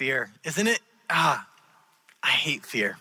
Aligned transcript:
Fear, 0.00 0.30
isn't 0.44 0.66
it? 0.66 0.80
Ah, 1.10 1.46
I 2.22 2.30
hate 2.30 2.64
fear. 2.64 2.96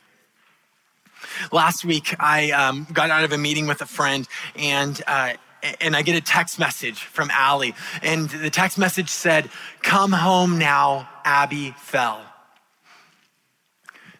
Last 1.49 1.85
week, 1.85 2.13
I 2.19 2.51
um, 2.51 2.87
got 2.91 3.09
out 3.09 3.23
of 3.23 3.31
a 3.31 3.37
meeting 3.37 3.67
with 3.67 3.81
a 3.81 3.85
friend 3.85 4.27
and 4.57 5.01
uh, 5.07 5.35
and 5.79 5.95
I 5.95 6.01
get 6.01 6.17
a 6.17 6.21
text 6.21 6.59
message 6.59 6.99
from 6.99 7.31
Allie. 7.31 7.73
And 8.01 8.29
the 8.29 8.49
text 8.49 8.77
message 8.77 9.07
said, 9.07 9.49
Come 9.81 10.11
home 10.11 10.59
now, 10.59 11.07
Abby 11.23 11.73
fell. 11.77 12.19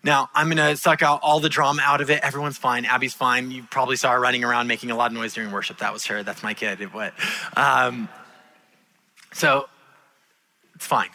Now, 0.01 0.29
I'm 0.33 0.47
gonna 0.47 0.77
suck 0.77 1.03
out 1.03 1.19
all 1.21 1.41
the 1.41 1.49
drama 1.49 1.81
out 1.83 1.99
of 1.99 2.09
it. 2.09 2.21
Everyone's 2.23 2.57
fine. 2.57 2.85
Abby's 2.85 3.13
fine. 3.13 3.51
You 3.51 3.63
probably 3.63 3.97
saw 3.97 4.13
her 4.13 4.21
running 4.21 4.45
around 4.45 4.67
making 4.67 4.89
a 4.89 4.95
lot 4.95 5.11
of 5.11 5.17
noise 5.17 5.33
during 5.33 5.51
worship. 5.51 5.79
That 5.79 5.91
was 5.91 6.05
her. 6.05 6.23
That's 6.23 6.43
my 6.43 6.53
kid. 6.53 6.79
What? 6.93 7.13
Um, 7.57 8.07
so, 9.33 9.67
it's 10.75 10.87
fine. 10.87 11.09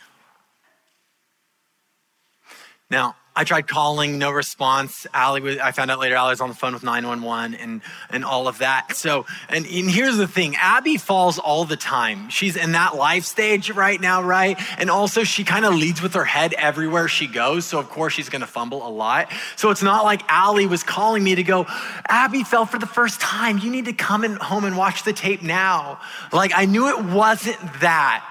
Now, 2.90 3.16
I 3.36 3.42
tried 3.42 3.66
calling, 3.66 4.18
no 4.18 4.30
response. 4.30 5.06
Was, 5.12 5.58
I 5.58 5.72
found 5.72 5.90
out 5.90 5.98
later, 5.98 6.14
Allie 6.14 6.30
was 6.30 6.40
on 6.40 6.50
the 6.50 6.54
phone 6.54 6.72
with 6.72 6.84
911 6.84 7.54
and, 7.54 7.82
and 8.10 8.24
all 8.24 8.46
of 8.46 8.58
that. 8.58 8.94
So, 8.94 9.26
and, 9.48 9.66
and 9.66 9.90
here's 9.90 10.16
the 10.16 10.28
thing 10.28 10.54
Abby 10.54 10.98
falls 10.98 11.40
all 11.40 11.64
the 11.64 11.76
time. 11.76 12.28
She's 12.28 12.54
in 12.54 12.72
that 12.72 12.94
life 12.94 13.24
stage 13.24 13.70
right 13.70 14.00
now, 14.00 14.22
right? 14.22 14.56
And 14.78 14.88
also, 14.88 15.24
she 15.24 15.42
kind 15.42 15.64
of 15.64 15.74
leads 15.74 16.00
with 16.00 16.14
her 16.14 16.24
head 16.24 16.52
everywhere 16.54 17.08
she 17.08 17.26
goes. 17.26 17.66
So, 17.66 17.80
of 17.80 17.88
course, 17.88 18.12
she's 18.12 18.28
going 18.28 18.42
to 18.42 18.46
fumble 18.46 18.86
a 18.86 18.90
lot. 18.90 19.32
So, 19.56 19.70
it's 19.70 19.82
not 19.82 20.04
like 20.04 20.22
Allie 20.28 20.66
was 20.66 20.84
calling 20.84 21.24
me 21.24 21.34
to 21.34 21.42
go, 21.42 21.66
Abby 22.08 22.44
fell 22.44 22.66
for 22.66 22.78
the 22.78 22.86
first 22.86 23.20
time. 23.20 23.58
You 23.58 23.70
need 23.70 23.86
to 23.86 23.92
come 23.92 24.24
in, 24.24 24.36
home 24.36 24.64
and 24.64 24.76
watch 24.76 25.02
the 25.02 25.12
tape 25.12 25.42
now. 25.42 25.98
Like, 26.32 26.52
I 26.54 26.66
knew 26.66 26.88
it 26.88 27.04
wasn't 27.04 27.58
that. 27.80 28.30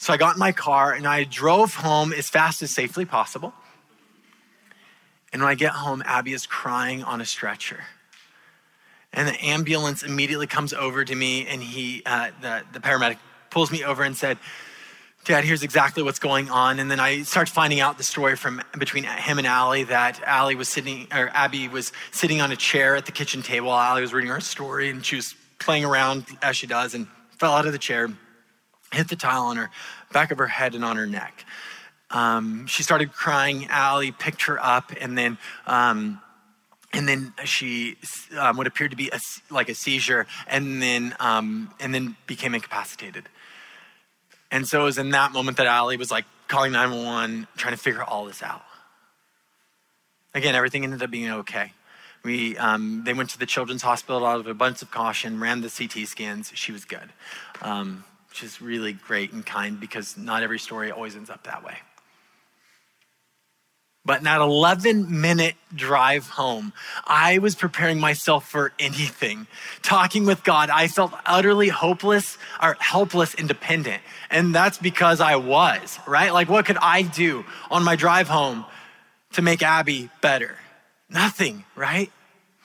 So 0.00 0.14
I 0.14 0.16
got 0.16 0.36
in 0.36 0.38
my 0.38 0.52
car 0.52 0.94
and 0.94 1.06
I 1.06 1.24
drove 1.24 1.74
home 1.74 2.14
as 2.14 2.30
fast 2.30 2.62
as 2.62 2.70
safely 2.70 3.04
possible. 3.04 3.52
And 5.30 5.42
when 5.42 5.50
I 5.50 5.54
get 5.54 5.72
home, 5.72 6.02
Abby 6.06 6.32
is 6.32 6.46
crying 6.46 7.04
on 7.04 7.20
a 7.20 7.26
stretcher. 7.26 7.84
And 9.12 9.28
the 9.28 9.44
ambulance 9.44 10.02
immediately 10.02 10.46
comes 10.46 10.72
over 10.72 11.04
to 11.04 11.14
me, 11.14 11.46
and 11.46 11.62
he, 11.62 12.02
uh, 12.06 12.30
the, 12.40 12.62
the 12.72 12.80
paramedic, 12.80 13.18
pulls 13.50 13.70
me 13.70 13.84
over 13.84 14.02
and 14.02 14.16
said, 14.16 14.38
Dad, 15.26 15.44
here's 15.44 15.62
exactly 15.62 16.02
what's 16.02 16.18
going 16.18 16.48
on. 16.48 16.78
And 16.78 16.90
then 16.90 16.98
I 16.98 17.20
start 17.22 17.50
finding 17.50 17.80
out 17.80 17.98
the 17.98 18.04
story 18.04 18.36
from 18.36 18.62
between 18.78 19.04
him 19.04 19.36
and 19.36 19.46
Allie 19.46 19.84
that 19.84 20.22
Allie 20.24 20.54
was 20.54 20.70
sitting, 20.70 21.08
or 21.12 21.28
Abby 21.34 21.68
was 21.68 21.92
sitting 22.10 22.40
on 22.40 22.50
a 22.52 22.56
chair 22.56 22.96
at 22.96 23.04
the 23.04 23.12
kitchen 23.12 23.42
table 23.42 23.70
Allie 23.70 24.00
was 24.00 24.14
reading 24.14 24.30
her 24.30 24.40
story, 24.40 24.88
and 24.88 25.04
she 25.04 25.16
was 25.16 25.34
playing 25.58 25.84
around 25.84 26.24
as 26.40 26.56
she 26.56 26.66
does 26.66 26.94
and 26.94 27.06
fell 27.38 27.52
out 27.52 27.66
of 27.66 27.72
the 27.72 27.78
chair 27.78 28.08
hit 28.92 29.08
the 29.08 29.16
tile 29.16 29.44
on 29.44 29.56
her 29.56 29.70
back 30.12 30.30
of 30.30 30.38
her 30.38 30.46
head 30.46 30.74
and 30.74 30.84
on 30.84 30.96
her 30.96 31.06
neck. 31.06 31.44
Um, 32.10 32.66
she 32.66 32.82
started 32.82 33.12
crying. 33.12 33.66
Allie 33.68 34.12
picked 34.12 34.42
her 34.42 34.58
up, 34.64 34.92
and 35.00 35.16
then 35.16 35.38
um, 35.66 36.20
and 36.92 37.06
then 37.06 37.32
she 37.44 37.96
um, 38.36 38.56
what 38.56 38.66
appeared 38.66 38.90
to 38.90 38.96
be 38.96 39.10
a, 39.12 39.20
like 39.50 39.68
a 39.68 39.74
seizure, 39.74 40.26
and 40.48 40.82
then 40.82 41.14
um, 41.20 41.72
and 41.78 41.94
then 41.94 42.16
became 42.26 42.54
incapacitated. 42.54 43.28
And 44.50 44.66
so 44.66 44.82
it 44.82 44.84
was 44.84 44.98
in 44.98 45.10
that 45.10 45.32
moment 45.32 45.56
that 45.58 45.66
Allie 45.66 45.96
was 45.96 46.10
like 46.10 46.24
calling 46.48 46.72
911, 46.72 47.46
trying 47.56 47.74
to 47.74 47.80
figure 47.80 48.02
all 48.02 48.24
this 48.24 48.42
out. 48.42 48.62
Again, 50.34 50.54
everything 50.54 50.82
ended 50.82 51.02
up 51.02 51.10
being 51.10 51.30
okay. 51.30 51.72
We, 52.22 52.56
um, 52.58 53.02
they 53.04 53.14
went 53.14 53.30
to 53.30 53.38
the 53.38 53.46
children's 53.46 53.82
hospital 53.82 54.26
out 54.26 54.40
of 54.40 54.46
a 54.46 54.54
bunch 54.54 54.82
of 54.82 54.90
caution, 54.90 55.40
ran 55.40 55.62
the 55.62 55.70
CT 55.70 56.06
scans. 56.06 56.52
She 56.54 56.72
was 56.72 56.84
good. 56.84 57.10
Which 58.30 58.42
is 58.42 58.62
really 58.62 58.92
great 58.92 59.32
and 59.32 59.44
kind 59.44 59.78
because 59.78 60.16
not 60.16 60.42
every 60.42 60.58
story 60.58 60.90
always 60.90 61.16
ends 61.16 61.30
up 61.30 61.44
that 61.44 61.64
way. 61.64 61.76
But 64.04 64.18
in 64.18 64.24
that 64.24 64.40
11 64.40 65.20
minute 65.20 65.56
drive 65.74 66.26
home, 66.26 66.72
I 67.04 67.38
was 67.38 67.54
preparing 67.54 68.00
myself 68.00 68.48
for 68.48 68.72
anything. 68.78 69.46
Talking 69.82 70.24
with 70.24 70.42
God, 70.42 70.70
I 70.70 70.88
felt 70.88 71.12
utterly 71.26 71.68
hopeless 71.68 72.38
or 72.62 72.76
helpless 72.80 73.34
independent. 73.34 74.02
And 74.30 74.54
that's 74.54 74.78
because 74.78 75.20
I 75.20 75.36
was, 75.36 75.98
right? 76.06 76.32
Like, 76.32 76.48
what 76.48 76.64
could 76.64 76.78
I 76.78 77.02
do 77.02 77.44
on 77.70 77.84
my 77.84 77.94
drive 77.94 78.28
home 78.28 78.64
to 79.34 79.42
make 79.42 79.62
Abby 79.62 80.08
better? 80.22 80.56
Nothing, 81.10 81.64
right? 81.76 82.10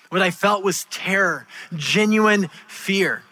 What 0.09 0.21
I 0.21 0.31
felt 0.31 0.63
was 0.63 0.85
terror, 0.89 1.47
genuine 1.75 2.49
fear. 2.67 3.23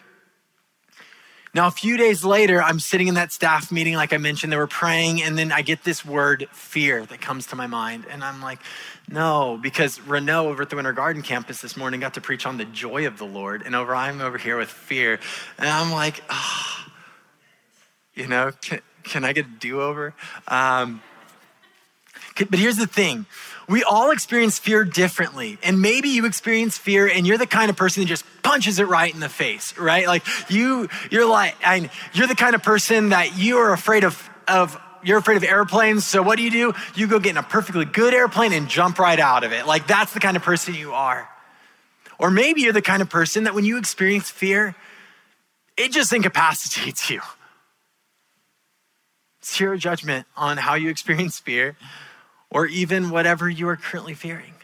Now, 1.54 1.68
a 1.68 1.70
few 1.70 1.96
days 1.96 2.24
later, 2.24 2.60
I'm 2.60 2.80
sitting 2.80 3.06
in 3.06 3.14
that 3.14 3.30
staff 3.30 3.70
meeting, 3.70 3.94
like 3.94 4.12
I 4.12 4.16
mentioned, 4.16 4.52
they 4.52 4.56
were 4.56 4.66
praying, 4.66 5.22
and 5.22 5.38
then 5.38 5.52
I 5.52 5.62
get 5.62 5.84
this 5.84 6.04
word 6.04 6.48
fear 6.50 7.06
that 7.06 7.20
comes 7.20 7.46
to 7.48 7.56
my 7.56 7.68
mind. 7.68 8.06
And 8.10 8.24
I'm 8.24 8.42
like, 8.42 8.58
no, 9.08 9.56
because 9.62 10.00
Renault 10.00 10.48
over 10.48 10.62
at 10.62 10.70
the 10.70 10.76
Winter 10.76 10.92
Garden 10.92 11.22
campus 11.22 11.60
this 11.60 11.76
morning 11.76 12.00
got 12.00 12.14
to 12.14 12.20
preach 12.20 12.44
on 12.44 12.56
the 12.56 12.64
joy 12.64 13.06
of 13.06 13.18
the 13.18 13.24
Lord, 13.24 13.62
and 13.62 13.76
over 13.76 13.94
I'm 13.94 14.20
over 14.20 14.36
here 14.36 14.58
with 14.58 14.68
fear. 14.68 15.20
And 15.56 15.68
I'm 15.68 15.92
like, 15.92 16.24
oh, 16.28 16.86
you 18.14 18.26
know, 18.26 18.50
can, 18.60 18.80
can 19.04 19.24
I 19.24 19.32
get 19.32 19.46
a 19.46 19.48
do 19.48 19.80
over? 19.80 20.12
Um, 20.48 21.02
but 22.36 22.58
here's 22.58 22.76
the 22.76 22.86
thing 22.86 23.26
we 23.68 23.82
all 23.82 24.10
experience 24.10 24.58
fear 24.58 24.84
differently. 24.84 25.58
And 25.62 25.80
maybe 25.80 26.10
you 26.10 26.26
experience 26.26 26.76
fear 26.76 27.08
and 27.08 27.26
you're 27.26 27.38
the 27.38 27.46
kind 27.46 27.70
of 27.70 27.76
person 27.76 28.02
that 28.02 28.08
just 28.08 28.24
punches 28.42 28.78
it 28.78 28.88
right 28.88 29.12
in 29.12 29.20
the 29.20 29.28
face, 29.28 29.76
right? 29.78 30.06
Like 30.06 30.24
you, 30.50 30.88
you're 31.10 31.26
like, 31.26 31.54
and 31.66 31.88
you're 32.12 32.26
the 32.26 32.34
kind 32.34 32.54
of 32.54 32.62
person 32.62 33.10
that 33.10 33.38
you 33.38 33.58
are 33.58 33.72
afraid 33.72 34.04
of, 34.04 34.28
of, 34.46 34.78
you're 35.02 35.18
afraid 35.18 35.36
of 35.36 35.44
airplanes. 35.44 36.04
So 36.04 36.22
what 36.22 36.36
do 36.36 36.42
you 36.42 36.50
do? 36.50 36.74
You 36.94 37.06
go 37.06 37.18
get 37.18 37.30
in 37.30 37.36
a 37.36 37.42
perfectly 37.42 37.84
good 37.84 38.12
airplane 38.12 38.52
and 38.52 38.68
jump 38.68 38.98
right 38.98 39.18
out 39.18 39.44
of 39.44 39.52
it. 39.52 39.66
Like 39.66 39.86
that's 39.86 40.12
the 40.12 40.20
kind 40.20 40.36
of 40.36 40.42
person 40.42 40.74
you 40.74 40.92
are. 40.92 41.28
Or 42.18 42.30
maybe 42.30 42.62
you're 42.62 42.72
the 42.72 42.82
kind 42.82 43.02
of 43.02 43.10
person 43.10 43.44
that 43.44 43.54
when 43.54 43.64
you 43.64 43.78
experience 43.78 44.30
fear, 44.30 44.74
it 45.76 45.90
just 45.90 46.12
incapacitates 46.12 47.08
you. 47.10 47.20
It's 49.40 49.60
your 49.60 49.76
judgment 49.76 50.26
on 50.36 50.56
how 50.56 50.74
you 50.74 50.88
experience 50.88 51.38
fear 51.38 51.76
or 52.54 52.66
even 52.66 53.10
whatever 53.10 53.50
you 53.50 53.68
are 53.68 53.76
currently 53.76 54.14
fearing. 54.14 54.54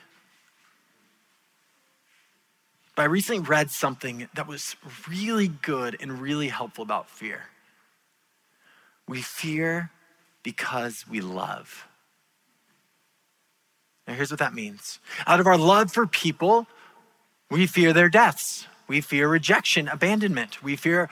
But 2.95 3.03
I 3.03 3.07
recently 3.07 3.41
read 3.41 3.71
something 3.71 4.29
that 4.35 4.47
was 4.47 4.77
really 5.09 5.49
good 5.49 5.97
and 6.01 6.21
really 6.21 6.49
helpful 6.49 6.83
about 6.83 7.11
fear. 7.11 7.47
We 9.09 9.23
fear 9.23 9.91
because 10.45 11.05
we 11.11 11.21
love. 11.21 11.89
Now, 14.07 14.15
here's 14.15 14.31
what 14.31 14.39
that 14.39 14.55
means 14.55 15.01
out 15.27 15.41
of 15.41 15.47
our 15.47 15.59
love 15.59 15.93
for 15.93 16.07
people, 16.07 16.69
we 17.51 17.67
fear 17.67 17.93
their 17.93 18.09
deaths. 18.09 18.69
We 18.87 19.01
fear 19.01 19.29
rejection, 19.29 19.89
abandonment. 19.89 20.63
We 20.63 20.77
fear, 20.77 21.09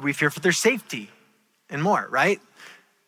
we 0.00 0.12
fear 0.12 0.30
for 0.30 0.40
their 0.40 0.52
safety 0.52 1.10
and 1.68 1.82
more, 1.82 2.06
right? 2.10 2.40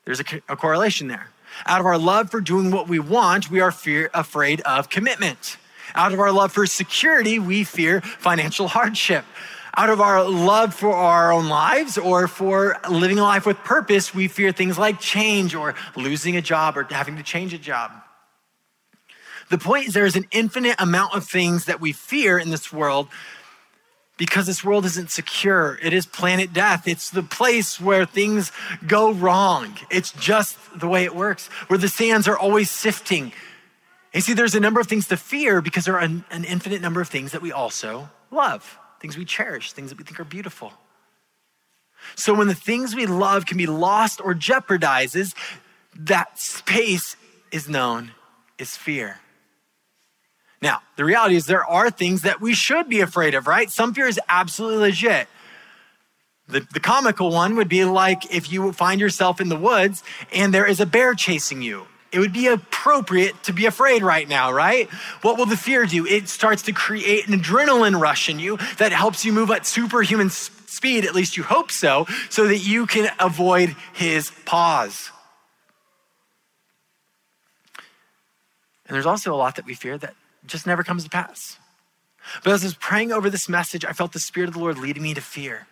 There's 0.04 0.20
a, 0.20 0.24
a 0.48 0.56
correlation 0.56 1.08
there. 1.08 1.28
Out 1.66 1.80
of 1.80 1.86
our 1.86 1.98
love 1.98 2.30
for 2.30 2.40
doing 2.40 2.70
what 2.70 2.88
we 2.88 2.98
want, 2.98 3.50
we 3.50 3.60
are 3.60 3.70
fear, 3.70 4.10
afraid 4.12 4.60
of 4.62 4.88
commitment. 4.88 5.56
Out 5.94 6.12
of 6.12 6.20
our 6.20 6.32
love 6.32 6.52
for 6.52 6.66
security, 6.66 7.38
we 7.38 7.64
fear 7.64 8.00
financial 8.00 8.68
hardship. 8.68 9.24
Out 9.76 9.90
of 9.90 10.00
our 10.00 10.24
love 10.24 10.72
for 10.72 10.94
our 10.94 11.32
own 11.32 11.48
lives 11.48 11.98
or 11.98 12.28
for 12.28 12.78
living 12.88 13.18
a 13.18 13.22
life 13.22 13.44
with 13.44 13.58
purpose, 13.58 14.14
we 14.14 14.28
fear 14.28 14.52
things 14.52 14.78
like 14.78 15.00
change 15.00 15.54
or 15.54 15.74
losing 15.96 16.36
a 16.36 16.42
job 16.42 16.76
or 16.76 16.84
having 16.84 17.16
to 17.16 17.22
change 17.22 17.52
a 17.52 17.58
job. 17.58 17.90
The 19.50 19.58
point 19.58 19.88
is, 19.88 19.94
there 19.94 20.06
is 20.06 20.16
an 20.16 20.26
infinite 20.30 20.80
amount 20.80 21.14
of 21.14 21.26
things 21.26 21.66
that 21.66 21.80
we 21.80 21.92
fear 21.92 22.38
in 22.38 22.50
this 22.50 22.72
world 22.72 23.08
because 24.16 24.46
this 24.46 24.64
world 24.64 24.84
isn't 24.84 25.10
secure. 25.10 25.78
It 25.82 25.92
is 25.92 26.06
planet 26.06 26.52
death. 26.52 26.86
It's 26.86 27.10
the 27.10 27.22
place 27.22 27.80
where 27.80 28.06
things 28.06 28.52
go 28.86 29.12
wrong. 29.12 29.76
It's 29.90 30.12
just 30.12 30.56
the 30.78 30.88
way 30.88 31.04
it 31.04 31.14
works, 31.14 31.48
where 31.68 31.78
the 31.78 31.88
sands 31.88 32.28
are 32.28 32.38
always 32.38 32.70
sifting. 32.70 33.32
You 34.12 34.20
see, 34.20 34.34
there's 34.34 34.54
a 34.54 34.60
number 34.60 34.80
of 34.80 34.86
things 34.86 35.08
to 35.08 35.16
fear 35.16 35.60
because 35.60 35.84
there 35.84 35.94
are 35.94 36.04
an, 36.04 36.24
an 36.30 36.44
infinite 36.44 36.80
number 36.80 37.00
of 37.00 37.08
things 37.08 37.32
that 37.32 37.42
we 37.42 37.50
also 37.50 38.08
love, 38.30 38.78
things 39.00 39.16
we 39.16 39.24
cherish, 39.24 39.72
things 39.72 39.90
that 39.90 39.98
we 39.98 40.04
think 40.04 40.20
are 40.20 40.24
beautiful. 40.24 40.72
So 42.14 42.34
when 42.34 42.46
the 42.46 42.54
things 42.54 42.94
we 42.94 43.06
love 43.06 43.46
can 43.46 43.58
be 43.58 43.66
lost 43.66 44.20
or 44.22 44.34
jeopardizes, 44.34 45.34
that 45.96 46.38
space 46.38 47.16
is 47.50 47.68
known 47.68 48.12
as 48.58 48.76
fear. 48.76 49.20
Now, 50.62 50.80
the 50.96 51.04
reality 51.04 51.36
is 51.36 51.46
there 51.46 51.64
are 51.64 51.90
things 51.90 52.22
that 52.22 52.40
we 52.40 52.54
should 52.54 52.88
be 52.88 53.00
afraid 53.00 53.34
of, 53.34 53.46
right? 53.46 53.70
Some 53.70 53.92
fear 53.92 54.06
is 54.06 54.18
absolutely 54.28 54.78
legit. 54.78 55.28
The, 56.48 56.60
the 56.72 56.80
comical 56.80 57.30
one 57.30 57.56
would 57.56 57.68
be 57.68 57.84
like 57.84 58.34
if 58.34 58.52
you 58.52 58.72
find 58.72 59.00
yourself 59.00 59.40
in 59.40 59.48
the 59.48 59.56
woods 59.56 60.02
and 60.32 60.52
there 60.52 60.66
is 60.66 60.80
a 60.80 60.86
bear 60.86 61.14
chasing 61.14 61.62
you. 61.62 61.86
It 62.12 62.20
would 62.20 62.32
be 62.32 62.46
appropriate 62.46 63.42
to 63.44 63.52
be 63.52 63.66
afraid 63.66 64.02
right 64.02 64.28
now, 64.28 64.52
right? 64.52 64.88
What 65.22 65.36
will 65.36 65.46
the 65.46 65.56
fear 65.56 65.84
do? 65.84 66.06
It 66.06 66.28
starts 66.28 66.62
to 66.62 66.72
create 66.72 67.26
an 67.26 67.38
adrenaline 67.38 68.00
rush 68.00 68.28
in 68.28 68.38
you 68.38 68.58
that 68.78 68.92
helps 68.92 69.24
you 69.24 69.32
move 69.32 69.50
at 69.50 69.66
superhuman 69.66 70.30
speed, 70.30 71.04
at 71.04 71.14
least 71.14 71.36
you 71.36 71.42
hope 71.42 71.72
so, 71.72 72.06
so 72.30 72.46
that 72.46 72.58
you 72.58 72.86
can 72.86 73.10
avoid 73.18 73.74
his 73.94 74.30
paws. 74.44 75.10
And 78.86 78.94
there's 78.94 79.06
also 79.06 79.34
a 79.34 79.36
lot 79.36 79.56
that 79.56 79.64
we 79.64 79.74
fear 79.74 79.98
that 79.98 80.14
just 80.46 80.66
never 80.66 80.82
comes 80.82 81.04
to 81.04 81.10
pass. 81.10 81.58
But 82.42 82.52
as 82.52 82.62
I 82.62 82.66
was 82.66 82.74
praying 82.74 83.12
over 83.12 83.28
this 83.28 83.48
message, 83.48 83.84
I 83.84 83.92
felt 83.92 84.12
the 84.12 84.18
Spirit 84.18 84.48
of 84.48 84.54
the 84.54 84.60
Lord 84.60 84.78
leading 84.78 85.02
me 85.02 85.14
to 85.14 85.20
fear. 85.20 85.66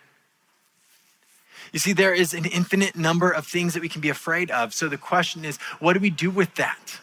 You 1.73 1.79
see, 1.79 1.95
there 1.95 2.13
is 2.13 2.35
an 2.35 2.45
infinite 2.45 2.97
number 2.97 3.31
of 3.31 3.47
things 3.47 3.73
that 3.75 3.81
we 3.81 3.89
can 3.89 4.03
be 4.03 4.11
afraid 4.11 4.51
of. 4.51 4.75
So 4.75 4.89
the 4.89 4.99
question 4.99 5.45
is, 5.45 5.57
what 5.81 5.95
do 5.95 6.01
we 6.01 6.11
do 6.11 6.31
with 6.31 6.55
that? 6.57 7.01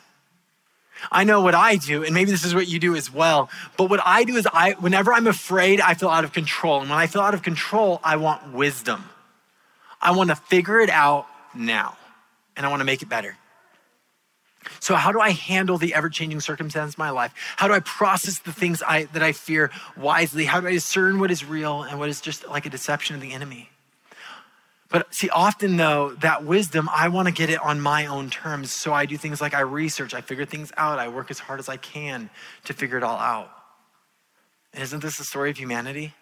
I 1.12 1.24
know 1.24 1.42
what 1.42 1.56
I 1.56 1.78
do, 1.78 2.04
and 2.04 2.14
maybe 2.14 2.30
this 2.30 2.44
is 2.44 2.54
what 2.54 2.68
you 2.68 2.78
do 2.78 2.96
as 2.96 3.12
well. 3.12 3.50
But 3.78 3.90
what 3.90 4.02
I 4.06 4.26
do 4.26 4.36
is 4.36 4.48
I 4.52 4.74
whenever 4.74 5.14
I'm 5.14 5.28
afraid, 5.28 5.80
I 5.80 5.94
feel 5.94 6.10
out 6.10 6.26
of 6.26 6.34
control. 6.34 6.82
And 6.82 6.90
when 6.90 7.00
I 7.00 7.08
feel 7.08 7.22
out 7.22 7.34
of 7.34 7.42
control, 7.42 8.02
I 8.04 8.18
want 8.18 8.54
wisdom. 8.54 9.06
I 10.02 10.12
want 10.12 10.30
to 10.30 10.36
figure 10.36 10.80
it 10.80 10.90
out 10.90 11.26
now, 11.56 11.98
and 12.56 12.66
I 12.66 12.70
want 12.70 12.82
to 12.82 12.86
make 12.86 13.02
it 13.02 13.10
better. 13.10 13.38
So, 14.80 14.96
how 14.96 15.12
do 15.12 15.20
I 15.20 15.32
handle 15.32 15.78
the 15.78 15.94
ever 15.94 16.10
changing 16.10 16.40
circumstance 16.40 16.94
of 16.94 16.98
my 16.98 17.10
life? 17.10 17.34
How 17.58 17.68
do 17.68 17.74
I 17.74 17.80
process 17.80 18.40
the 18.40 18.54
things 18.54 18.82
I, 18.82 19.06
that 19.06 19.24
I 19.24 19.32
fear 19.32 19.72
wisely? 19.98 20.46
How 20.46 20.62
do 20.62 20.68
I 20.68 20.72
discern 20.72 21.20
what 21.20 21.32
is 21.32 21.46
real 21.46 21.84
and 21.84 22.00
what 22.00 22.10
is 22.10 22.22
just 22.22 22.48
like 22.48 22.66
a 22.66 22.70
deception 22.70 23.16
of 23.16 23.22
the 23.22 23.34
enemy? 23.34 23.70
But 24.90 25.14
see, 25.14 25.30
often 25.30 25.78
though, 25.78 26.16
that 26.22 26.44
wisdom, 26.44 26.90
I 26.92 27.10
want 27.10 27.28
to 27.28 27.34
get 27.34 27.50
it 27.50 27.62
on 27.62 27.80
my 27.80 28.08
own 28.08 28.30
terms. 28.30 28.72
So 28.72 28.92
I 28.92 29.06
do 29.06 29.18
things 29.18 29.40
like 29.40 29.54
I 29.54 29.62
research, 29.62 30.14
I 30.14 30.22
figure 30.22 30.46
things 30.46 30.72
out, 30.78 30.98
I 30.98 31.08
work 31.08 31.30
as 31.30 31.40
hard 31.40 31.60
as 31.60 31.70
I 31.70 31.78
can 31.78 32.30
to 32.66 32.74
figure 32.74 32.98
it 32.98 33.04
all 33.04 33.18
out. 33.18 33.52
And 34.74 34.84
isn't 34.84 35.02
this 35.02 35.18
the 35.18 35.24
story 35.24 35.52
of 35.52 35.58
humanity? 35.58 36.14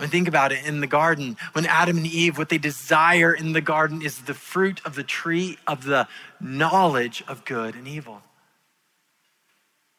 I 0.00 0.04
mean, 0.04 0.10
think 0.10 0.28
about 0.28 0.50
it 0.50 0.64
in 0.64 0.80
the 0.80 0.86
garden, 0.86 1.36
when 1.52 1.66
Adam 1.66 1.98
and 1.98 2.06
Eve, 2.06 2.38
what 2.38 2.48
they 2.48 2.56
desire 2.56 3.34
in 3.34 3.52
the 3.52 3.60
garden 3.60 4.00
is 4.00 4.22
the 4.22 4.32
fruit 4.32 4.80
of 4.86 4.94
the 4.94 5.04
tree 5.04 5.58
of 5.66 5.84
the 5.84 6.08
knowledge 6.40 7.22
of 7.28 7.44
good 7.44 7.74
and 7.74 7.86
evil. 7.86 8.22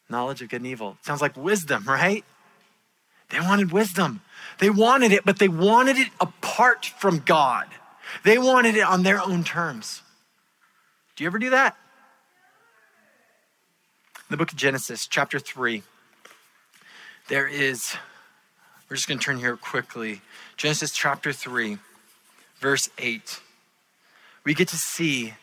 Knowledge 0.10 0.42
of 0.42 0.50
good 0.50 0.62
and 0.62 0.66
evil. 0.66 0.98
Sounds 1.04 1.22
like 1.22 1.38
wisdom, 1.38 1.84
right? 1.84 2.26
They 3.30 3.40
wanted 3.40 3.72
wisdom. 3.72 4.22
They 4.58 4.72
wanted 4.72 5.12
it, 5.12 5.24
but 5.24 5.38
they 5.38 5.48
wanted 5.48 5.98
it 5.98 6.08
apart 6.20 6.88
from 6.98 7.20
God. 7.20 7.68
They 8.24 8.40
wanted 8.40 8.76
it 8.78 8.84
on 8.84 9.04
their 9.04 9.22
own 9.22 9.44
terms. 9.44 10.02
Do 11.16 11.24
you 11.24 11.28
ever 11.28 11.38
do 11.38 11.52
that? 11.52 11.78
In 14.16 14.34
the 14.34 14.38
book 14.38 14.52
of 14.52 14.58
Genesis, 14.58 15.06
chapter 15.06 15.38
3, 15.38 15.84
there 17.28 17.48
is, 17.48 17.96
we're 18.92 18.98
just 18.98 19.08
going 19.08 19.20
to 19.20 19.24
turn 19.24 19.40
here 19.40 19.56
quickly. 19.56 20.20
Genesis 20.58 20.92
chapter 20.92 21.32
3, 21.32 21.78
verse 22.60 22.90
8. 22.98 23.40
We 24.44 24.54
get 24.54 24.68
to 24.68 24.76
see 24.76 25.34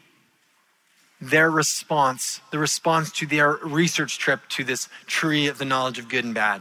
their 1.19 1.51
response, 1.51 2.43
the 2.51 2.59
response 2.59 3.11
to 3.13 3.27
their 3.27 3.53
research 3.53 4.19
trip 4.19 4.41
to 4.51 4.65
this 4.65 4.91
tree 5.07 5.47
of 5.47 5.57
the 5.57 5.65
knowledge 5.65 5.99
of 5.99 6.11
good 6.11 6.27
and 6.27 6.35
bad. 6.35 6.61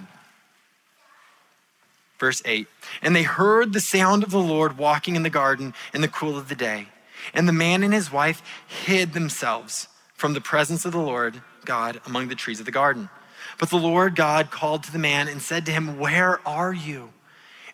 Verse 2.20 2.42
8 2.46 2.70
And 3.02 3.14
they 3.14 3.24
heard 3.24 3.74
the 3.74 3.82
sound 3.82 4.24
of 4.24 4.32
the 4.32 4.40
Lord 4.40 4.78
walking 4.78 5.18
in 5.18 5.24
the 5.24 5.30
garden 5.30 5.74
in 5.94 6.00
the 6.00 6.08
cool 6.08 6.38
of 6.38 6.48
the 6.48 6.56
day. 6.56 6.88
And 7.34 7.50
the 7.50 7.54
man 7.54 7.84
and 7.84 7.94
his 7.94 8.14
wife 8.14 8.42
hid 8.66 9.12
themselves 9.12 9.90
from 10.14 10.34
the 10.34 10.40
presence 10.40 10.86
of 10.86 10.94
the 10.94 11.00
Lord 11.00 11.42
God 11.66 12.00
among 12.06 12.30
the 12.30 12.36
trees 12.36 12.62
of 12.62 12.66
the 12.66 12.72
garden. 12.72 13.10
But 13.58 13.70
the 13.70 13.78
Lord 13.78 14.16
God 14.16 14.52
called 14.52 14.84
to 14.84 14.92
the 14.92 15.00
man 15.00 15.28
and 15.28 15.42
said 15.42 15.66
to 15.66 15.72
him, 15.72 15.98
Where 15.98 16.46
are 16.48 16.74
you? 16.74 17.12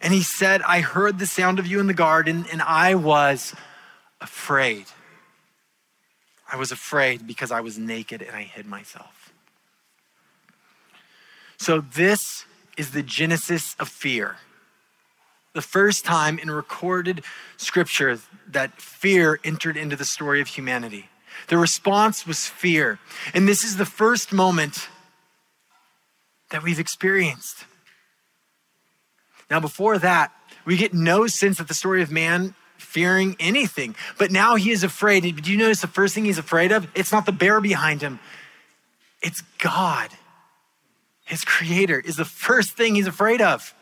And 0.02 0.14
he 0.14 0.22
said, 0.22 0.62
I 0.64 0.82
heard 0.82 1.20
the 1.20 1.26
sound 1.26 1.60
of 1.60 1.68
you 1.68 1.80
in 1.80 1.88
the 1.88 1.94
garden, 1.94 2.46
and 2.52 2.62
I 2.62 2.96
was 2.96 3.56
afraid. 4.20 4.86
I 6.52 6.58
was 6.58 6.72
afraid 6.72 7.26
because 7.26 7.52
I 7.52 7.62
was 7.62 7.78
naked 7.78 8.22
and 8.22 8.36
I 8.36 8.44
hid 8.44 8.66
myself. 8.66 9.34
So, 11.58 11.82
this 11.82 12.46
is 12.78 12.92
the 12.92 13.04
genesis 13.04 13.76
of 13.80 13.88
fear. 13.88 14.38
The 15.54 15.62
first 15.62 16.04
time 16.04 16.40
in 16.40 16.50
recorded 16.52 17.24
scripture 17.58 18.20
that 18.48 18.82
fear 18.82 19.40
entered 19.44 19.78
into 19.78 19.96
the 19.96 20.06
story 20.06 20.42
of 20.42 20.48
humanity. 20.48 21.10
The 21.48 21.58
response 21.58 22.26
was 22.26 22.48
fear. 22.48 23.00
And 23.34 23.48
this 23.48 23.64
is 23.64 23.78
the 23.78 23.86
first 23.86 24.34
moment 24.34 24.90
that 26.54 26.64
we've 26.64 26.80
experienced. 26.80 27.66
Now, 29.50 29.60
before 29.60 29.98
that, 29.98 30.32
we 30.66 30.78
get 30.78 30.94
no 30.94 31.28
sense 31.28 31.60
of 31.60 31.68
the 31.68 31.74
story 31.74 32.02
of 32.02 32.12
man 32.12 32.56
fearing 32.78 33.36
anything. 33.40 33.96
But 34.18 34.32
now 34.32 34.56
he 34.56 34.72
is 34.72 34.84
afraid. 34.84 35.42
Do 35.42 35.52
you 35.52 35.58
notice 35.58 35.82
the 35.82 35.88
first 35.88 36.14
thing 36.14 36.26
he's 36.26 36.38
afraid 36.38 36.72
of? 36.72 36.88
It's 36.96 37.12
not 37.12 37.26
the 37.26 37.32
bear 37.32 37.60
behind 37.60 38.02
him, 38.02 38.20
it's 39.22 39.42
God 39.58 40.10
his 41.26 41.44
creator, 41.44 42.00
is 42.00 42.18
the 42.18 42.26
first 42.26 42.72
thing 42.72 42.96
he's 42.96 43.08
afraid 43.08 43.42
of. 43.42 43.74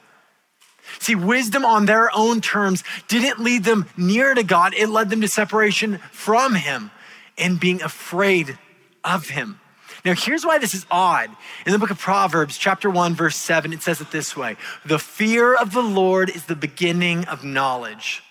See, 1.00 1.16
wisdom 1.16 1.66
on 1.66 1.86
their 1.86 2.10
own 2.16 2.40
terms 2.40 2.84
didn't 3.08 3.40
lead 3.40 3.64
them 3.64 3.88
near 3.98 4.34
to 4.34 4.44
God, 4.44 4.74
it 4.76 4.88
led 4.88 5.10
them 5.10 5.22
to 5.22 5.28
separation 5.28 5.98
from 6.12 6.56
him 6.56 6.92
and 7.38 7.60
being 7.60 7.82
afraid 7.82 8.58
of 9.04 9.30
him. 9.30 9.61
Now, 10.04 10.14
here's 10.16 10.46
why 10.46 10.58
this 10.58 10.74
is 10.74 10.86
odd. 10.90 11.30
In 11.66 11.72
the 11.72 11.80
book 11.80 11.92
of 11.92 12.00
Proverbs, 12.00 12.58
chapter 12.58 12.90
1, 12.90 13.14
verse 13.14 13.36
7, 13.36 13.72
it 13.72 13.84
says 13.84 14.02
it 14.02 14.12
this 14.12 14.36
way 14.36 14.58
The 14.86 15.00
fear 15.00 15.56
of 15.56 15.74
the 15.74 15.82
Lord 15.82 16.30
is 16.30 16.46
the 16.46 16.56
beginning 16.56 17.26
of 17.26 17.44
knowledge. 17.44 18.24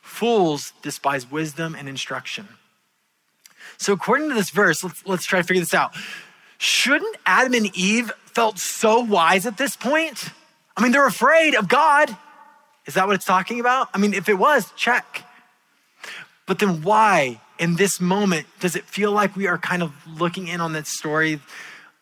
Fools 0.00 0.72
despise 0.82 1.30
wisdom 1.30 1.74
and 1.74 1.88
instruction. 1.88 2.48
So, 3.76 3.92
according 3.92 4.28
to 4.28 4.34
this 4.34 4.50
verse, 4.50 4.82
let's, 4.84 5.06
let's 5.06 5.24
try 5.24 5.40
to 5.40 5.46
figure 5.46 5.60
this 5.60 5.74
out. 5.74 5.94
Shouldn't 6.58 7.16
Adam 7.26 7.54
and 7.54 7.76
Eve 7.76 8.12
felt 8.26 8.58
so 8.58 9.00
wise 9.00 9.46
at 9.46 9.58
this 9.58 9.76
point? 9.76 10.30
I 10.76 10.82
mean, 10.82 10.92
they're 10.92 11.06
afraid 11.06 11.54
of 11.54 11.68
God. 11.68 12.16
Is 12.86 12.94
that 12.94 13.06
what 13.06 13.14
it's 13.14 13.24
talking 13.24 13.60
about? 13.60 13.88
I 13.92 13.98
mean, 13.98 14.14
if 14.14 14.28
it 14.28 14.34
was, 14.34 14.72
check. 14.76 15.24
But 16.46 16.58
then 16.58 16.82
why, 16.82 17.40
in 17.62 17.76
this 17.76 18.00
moment, 18.00 18.44
does 18.58 18.74
it 18.74 18.84
feel 18.86 19.12
like 19.12 19.36
we 19.36 19.46
are 19.46 19.56
kind 19.56 19.84
of 19.84 19.92
looking 20.18 20.48
in 20.48 20.60
on 20.60 20.72
that 20.72 20.88
story 20.88 21.38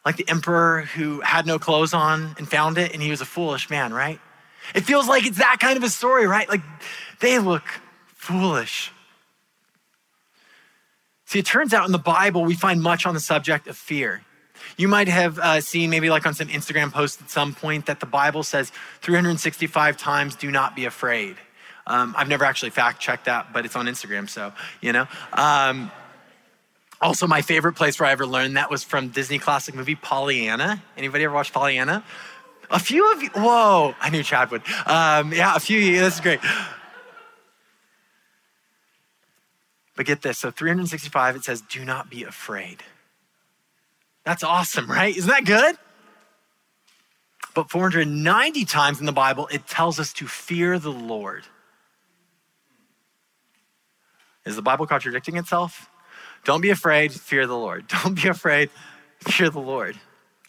like 0.07 0.17
the 0.17 0.27
emperor 0.27 0.83
who 0.95 1.21
had 1.21 1.45
no 1.47 1.59
clothes 1.59 1.93
on 1.93 2.35
and 2.39 2.49
found 2.49 2.79
it 2.79 2.95
and 2.95 3.03
he 3.03 3.11
was 3.11 3.21
a 3.21 3.27
foolish 3.27 3.69
man, 3.69 3.93
right? 3.93 4.19
It 4.75 4.85
feels 4.85 5.07
like 5.07 5.27
it's 5.27 5.37
that 5.37 5.59
kind 5.61 5.77
of 5.77 5.83
a 5.83 5.91
story, 5.91 6.27
right? 6.27 6.49
Like 6.49 6.63
they 7.21 7.39
look 7.39 7.65
foolish. 8.07 8.91
See, 11.27 11.41
it 11.41 11.45
turns 11.45 11.75
out 11.75 11.85
in 11.85 11.93
the 11.93 11.99
Bible, 11.99 12.43
we 12.47 12.55
find 12.55 12.81
much 12.81 13.05
on 13.05 13.13
the 13.13 13.21
subject 13.21 13.69
of 13.69 13.77
fear. 13.77 14.23
You 14.79 14.89
might 14.89 15.09
have 15.09 15.39
uh, 15.39 15.61
seen 15.61 15.91
maybe 15.91 16.09
like 16.09 16.25
on 16.25 16.33
some 16.33 16.49
Instagram 16.49 16.91
post 16.91 17.21
at 17.21 17.29
some 17.29 17.55
point 17.55 17.85
that 17.85 18.01
the 18.01 18.07
Bible 18.07 18.45
says 18.45 18.73
365 19.03 19.99
times, 19.99 20.37
do 20.37 20.51
not 20.51 20.75
be 20.75 20.87
afraid. 20.87 21.37
Um, 21.91 22.15
I've 22.17 22.29
never 22.29 22.45
actually 22.45 22.71
fact 22.71 23.01
checked 23.01 23.25
that, 23.25 23.53
but 23.53 23.65
it's 23.65 23.75
on 23.75 23.87
Instagram, 23.87 24.29
so, 24.29 24.53
you 24.81 24.93
know. 24.93 25.09
Um, 25.33 25.91
also, 27.01 27.27
my 27.27 27.43
favorite 27.43 27.73
place 27.73 27.99
where 27.99 28.09
I 28.09 28.13
ever 28.13 28.27
learned 28.27 28.57
that 28.57 28.71
was 28.71 28.85
from 28.85 29.09
Disney 29.09 29.41
classic 29.41 29.75
movie 29.75 29.97
Pollyanna. 29.97 30.81
Anybody 30.97 31.25
ever 31.25 31.35
watch 31.35 31.53
Pollyanna? 31.53 32.05
A 32.71 32.79
few 32.79 33.11
of 33.13 33.23
you, 33.23 33.31
whoa, 33.31 33.95
I 34.01 34.11
knew 34.11 34.23
Chad 34.23 34.53
would. 34.53 34.63
Um, 34.87 35.33
yeah, 35.33 35.57
a 35.57 35.59
few 35.59 35.79
of 35.79 35.85
you, 35.85 35.99
this 35.99 36.15
is 36.15 36.21
great. 36.21 36.39
But 39.97 40.07
get 40.07 40.23
this 40.23 40.39
so 40.39 40.53
365, 40.53 41.37
it 41.37 41.45
says, 41.45 41.61
do 41.61 41.85
not 41.85 42.09
be 42.09 42.23
afraid. 42.23 42.85
That's 44.25 44.45
awesome, 44.45 44.89
right? 44.89 45.17
Isn't 45.17 45.29
that 45.29 45.45
good? 45.45 45.77
But 47.53 47.69
490 47.69 48.65
times 48.65 49.01
in 49.01 49.07
the 49.07 49.13
Bible, 49.13 49.49
it 49.51 49.67
tells 49.67 49.99
us 49.99 50.13
to 50.15 50.29
fear 50.29 50.79
the 50.79 50.93
Lord. 50.93 51.47
Is 54.47 54.57
the 54.57 54.63
Bible 54.63 54.87
contradicting 54.87 55.37
itself? 55.37 55.91
Don't 56.45 56.61
be 56.61 56.71
afraid, 56.71 57.13
fear 57.13 57.47
the 57.47 57.57
Lord. 57.57 57.87
Don't 58.03 58.21
be 58.21 58.29
afraid, 58.29 58.71
fear 59.21 59.51
the 59.51 59.61
Lord. 59.61 59.97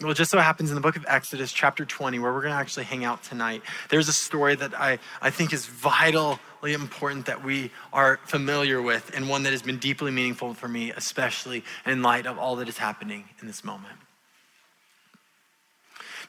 Well, 0.01 0.13
just 0.13 0.31
so 0.31 0.39
happens 0.39 0.71
in 0.71 0.75
the 0.75 0.81
book 0.81 0.95
of 0.95 1.05
Exodus, 1.07 1.51
chapter 1.51 1.85
20, 1.85 2.17
where 2.17 2.33
we're 2.33 2.41
going 2.41 2.53
to 2.53 2.59
actually 2.59 2.85
hang 2.85 3.05
out 3.05 3.21
tonight, 3.23 3.61
there's 3.89 4.07
a 4.07 4.13
story 4.13 4.55
that 4.55 4.73
I, 4.73 4.97
I 5.21 5.29
think 5.29 5.53
is 5.53 5.67
vitally 5.67 6.39
important 6.73 7.27
that 7.27 7.43
we 7.43 7.71
are 7.93 8.19
familiar 8.25 8.81
with, 8.81 9.11
and 9.13 9.29
one 9.29 9.43
that 9.43 9.51
has 9.51 9.61
been 9.61 9.77
deeply 9.77 10.09
meaningful 10.09 10.55
for 10.55 10.67
me, 10.67 10.91
especially 10.91 11.63
in 11.85 12.01
light 12.01 12.25
of 12.25 12.39
all 12.39 12.55
that 12.55 12.67
is 12.67 12.79
happening 12.79 13.25
in 13.41 13.47
this 13.47 13.63
moment. 13.63 13.97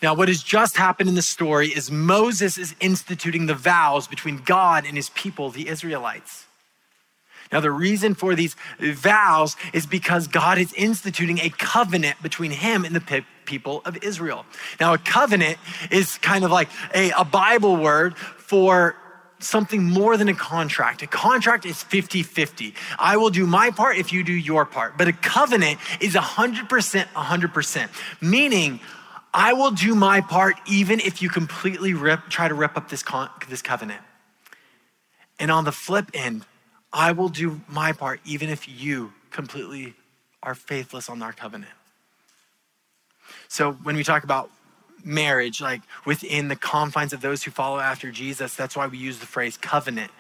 Now, 0.03 0.15
what 0.15 0.29
has 0.29 0.43
just 0.43 0.77
happened 0.77 1.09
in 1.09 1.15
the 1.15 1.23
story 1.23 1.69
is 1.69 1.91
Moses 1.91 2.59
is 2.59 2.75
instituting 2.81 3.47
the 3.47 3.55
vows 3.55 4.07
between 4.07 4.39
God 4.39 4.85
and 4.85 4.97
his 4.97 5.11
people, 5.11 5.51
the 5.51 5.69
Israelites. 5.69 6.47
Now, 7.53 7.61
the 7.61 7.71
reason 7.71 8.15
for 8.15 8.35
these 8.35 8.57
vows 8.81 9.57
is 9.73 9.87
because 9.87 10.27
God 10.27 10.59
is 10.59 10.73
instituting 10.73 11.39
a 11.39 11.51
covenant 11.51 12.23
between 12.23 12.51
him 12.51 12.85
and 12.85 12.97
the 12.97 13.25
people 13.45 13.83
of 13.85 14.03
Israel. 14.03 14.47
Now, 14.81 14.95
a 14.95 14.99
covenant 14.99 15.59
is 15.91 16.19
kind 16.19 16.45
of 16.45 16.51
like 16.51 16.69
a, 16.95 17.11
a 17.11 17.25
Bible 17.25 17.77
word 17.77 18.17
for 18.17 18.97
something 19.39 19.83
more 19.83 20.17
than 20.17 20.29
a 20.29 20.35
contract. 20.35 21.03
A 21.03 21.07
contract 21.07 21.67
is 21.67 21.83
50 21.83 22.23
50. 22.23 22.75
I 22.99 23.17
will 23.17 23.31
do 23.31 23.47
my 23.47 23.71
part 23.71 23.97
if 23.97 24.13
you 24.13 24.23
do 24.23 24.33
your 24.33 24.65
part. 24.65 24.97
But 24.97 25.09
a 25.09 25.13
covenant 25.13 25.79
is 26.01 26.15
100% 26.15 26.69
100%, 26.69 27.89
meaning 28.21 28.81
I 29.35 29.53
will 29.53 29.71
do 29.71 29.95
my 29.95 30.21
part 30.21 30.57
even 30.67 31.01
if 31.01 31.23
you 31.23 31.29
completely 31.29 31.95
rip, 31.95 32.29
try 32.29 32.49
to 32.49 32.55
rip 32.55 32.77
up 32.77 32.89
this, 32.89 33.03
con- 33.03 33.31
this 33.49 33.63
covenant. 33.63 34.01
And 35.39 35.51
on 35.51 35.65
the 35.65 35.73
flip 35.73 36.11
end, 36.15 36.45
I 36.93 37.13
will 37.13 37.29
do 37.29 37.61
my 37.69 37.93
part 37.93 38.21
even 38.25 38.49
if 38.49 38.69
you 38.69 39.13
completely 39.31 39.95
are 40.43 40.55
faithless 40.55 41.09
on 41.09 41.23
our 41.23 41.33
covenant. 41.33 41.73
So 43.49 43.73
when 43.73 43.97
we 43.97 44.05
talk 44.05 44.25
about 44.25 44.51
marriage, 45.05 45.61
like 45.61 45.83
within 46.05 46.49
the 46.49 46.57
confines 46.57 47.13
of 47.13 47.21
those 47.21 47.43
who 47.43 47.51
follow 47.51 47.79
after 47.79 48.11
Jesus. 48.11 48.55
That's 48.55 48.77
why 48.77 48.87
we 48.87 48.99
use 48.99 49.19
the 49.19 49.27
phrase 49.27 49.57
covenant. 49.57 50.11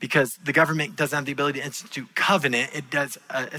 Because 0.00 0.38
the 0.44 0.52
government 0.52 0.94
doesn't 0.94 1.16
have 1.16 1.26
the 1.26 1.32
ability 1.32 1.58
to 1.58 1.64
institute 1.64 2.14
covenant, 2.14 2.70
it 2.72 2.88
does 2.88 3.18
a, 3.30 3.48
a, 3.52 3.58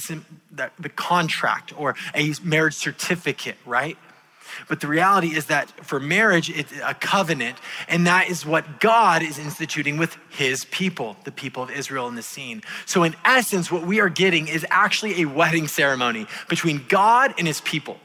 the, 0.51 0.71
the 0.79 0.89
contract 0.89 1.77
or 1.77 1.95
a 2.15 2.33
marriage 2.43 2.75
certificate, 2.75 3.57
right? 3.65 3.97
But 4.67 4.79
the 4.79 4.87
reality 4.87 5.35
is 5.35 5.45
that 5.45 5.69
for 5.85 5.99
marriage, 5.99 6.49
it's 6.49 6.73
a 6.83 6.93
covenant, 6.93 7.57
and 7.87 8.05
that 8.07 8.29
is 8.29 8.45
what 8.45 8.79
God 8.79 9.21
is 9.21 9.37
instituting 9.37 9.97
with 9.97 10.17
his 10.29 10.65
people, 10.65 11.17
the 11.23 11.31
people 11.31 11.63
of 11.63 11.71
Israel 11.71 12.07
in 12.07 12.15
the 12.15 12.23
scene. 12.23 12.61
So, 12.85 13.03
in 13.03 13.15
essence, 13.25 13.71
what 13.71 13.85
we 13.85 13.99
are 13.99 14.09
getting 14.09 14.47
is 14.47 14.65
actually 14.69 15.21
a 15.21 15.25
wedding 15.25 15.67
ceremony 15.67 16.27
between 16.47 16.85
God 16.87 17.33
and 17.37 17.47
his 17.47 17.61
people. 17.61 17.97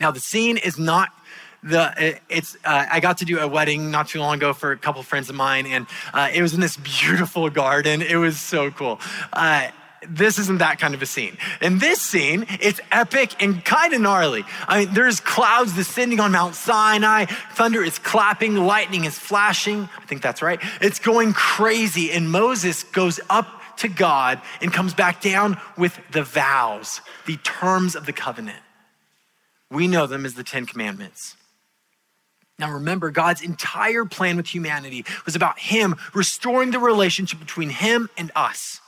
Now, 0.00 0.10
the 0.10 0.20
scene 0.20 0.56
is 0.56 0.78
not 0.78 1.10
the 1.64 2.20
it's 2.28 2.56
uh, 2.64 2.84
i 2.92 3.00
got 3.00 3.16
to 3.18 3.24
do 3.24 3.38
a 3.38 3.48
wedding 3.48 3.90
not 3.90 4.06
too 4.06 4.18
long 4.18 4.34
ago 4.34 4.52
for 4.52 4.72
a 4.72 4.76
couple 4.76 5.02
friends 5.02 5.30
of 5.30 5.34
mine 5.34 5.66
and 5.66 5.86
uh, 6.12 6.28
it 6.32 6.42
was 6.42 6.52
in 6.52 6.60
this 6.60 6.76
beautiful 7.00 7.48
garden 7.48 8.02
it 8.02 8.16
was 8.16 8.38
so 8.38 8.70
cool 8.70 9.00
uh, 9.32 9.68
this 10.08 10.38
isn't 10.38 10.58
that 10.58 10.78
kind 10.78 10.94
of 10.94 11.02
a 11.02 11.06
scene. 11.06 11.36
In 11.60 11.78
this 11.78 12.00
scene, 12.00 12.46
it's 12.60 12.80
epic 12.90 13.42
and 13.42 13.64
kind 13.64 13.92
of 13.92 14.00
gnarly. 14.00 14.44
I 14.68 14.84
mean, 14.84 14.94
there's 14.94 15.20
clouds 15.20 15.74
descending 15.74 16.20
on 16.20 16.32
Mount 16.32 16.54
Sinai, 16.54 17.26
thunder 17.54 17.82
is 17.82 17.98
clapping, 17.98 18.56
lightning 18.56 19.04
is 19.04 19.18
flashing. 19.18 19.88
I 19.98 20.06
think 20.06 20.22
that's 20.22 20.42
right. 20.42 20.60
It's 20.80 20.98
going 20.98 21.32
crazy, 21.32 22.10
and 22.12 22.30
Moses 22.30 22.82
goes 22.84 23.20
up 23.30 23.62
to 23.78 23.88
God 23.88 24.40
and 24.60 24.72
comes 24.72 24.94
back 24.94 25.20
down 25.20 25.58
with 25.76 25.98
the 26.12 26.22
vows, 26.22 27.00
the 27.26 27.36
terms 27.38 27.96
of 27.96 28.06
the 28.06 28.12
covenant. 28.12 28.58
We 29.70 29.88
know 29.88 30.06
them 30.06 30.24
as 30.24 30.34
the 30.34 30.44
Ten 30.44 30.66
Commandments. 30.66 31.36
Now, 32.58 32.72
remember, 32.72 33.10
God's 33.10 33.42
entire 33.42 34.04
plan 34.04 34.36
with 34.36 34.46
humanity 34.46 35.04
was 35.24 35.34
about 35.34 35.58
Him 35.58 35.96
restoring 36.14 36.70
the 36.70 36.78
relationship 36.78 37.40
between 37.40 37.70
Him 37.70 38.08
and 38.16 38.30
us. 38.36 38.80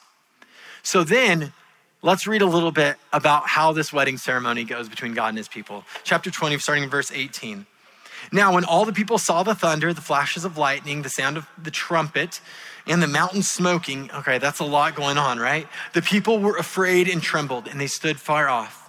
So 0.86 1.02
then, 1.02 1.52
let's 2.00 2.28
read 2.28 2.42
a 2.42 2.46
little 2.46 2.70
bit 2.70 2.94
about 3.12 3.48
how 3.48 3.72
this 3.72 3.92
wedding 3.92 4.18
ceremony 4.18 4.62
goes 4.62 4.88
between 4.88 5.14
God 5.14 5.30
and 5.30 5.36
His 5.36 5.48
people. 5.48 5.82
Chapter 6.04 6.30
20, 6.30 6.56
starting 6.58 6.84
in 6.84 6.90
verse 6.90 7.10
18. 7.10 7.66
Now, 8.30 8.54
when 8.54 8.64
all 8.64 8.84
the 8.84 8.92
people 8.92 9.18
saw 9.18 9.42
the 9.42 9.56
thunder, 9.56 9.92
the 9.92 10.00
flashes 10.00 10.44
of 10.44 10.56
lightning, 10.56 11.02
the 11.02 11.08
sound 11.08 11.38
of 11.38 11.48
the 11.60 11.72
trumpet, 11.72 12.40
and 12.86 13.02
the 13.02 13.08
mountain 13.08 13.42
smoking, 13.42 14.12
okay, 14.14 14.38
that's 14.38 14.60
a 14.60 14.64
lot 14.64 14.94
going 14.94 15.18
on, 15.18 15.40
right? 15.40 15.66
The 15.92 16.02
people 16.02 16.38
were 16.38 16.56
afraid 16.56 17.08
and 17.08 17.20
trembled, 17.20 17.66
and 17.66 17.80
they 17.80 17.88
stood 17.88 18.20
far 18.20 18.48
off. 18.48 18.88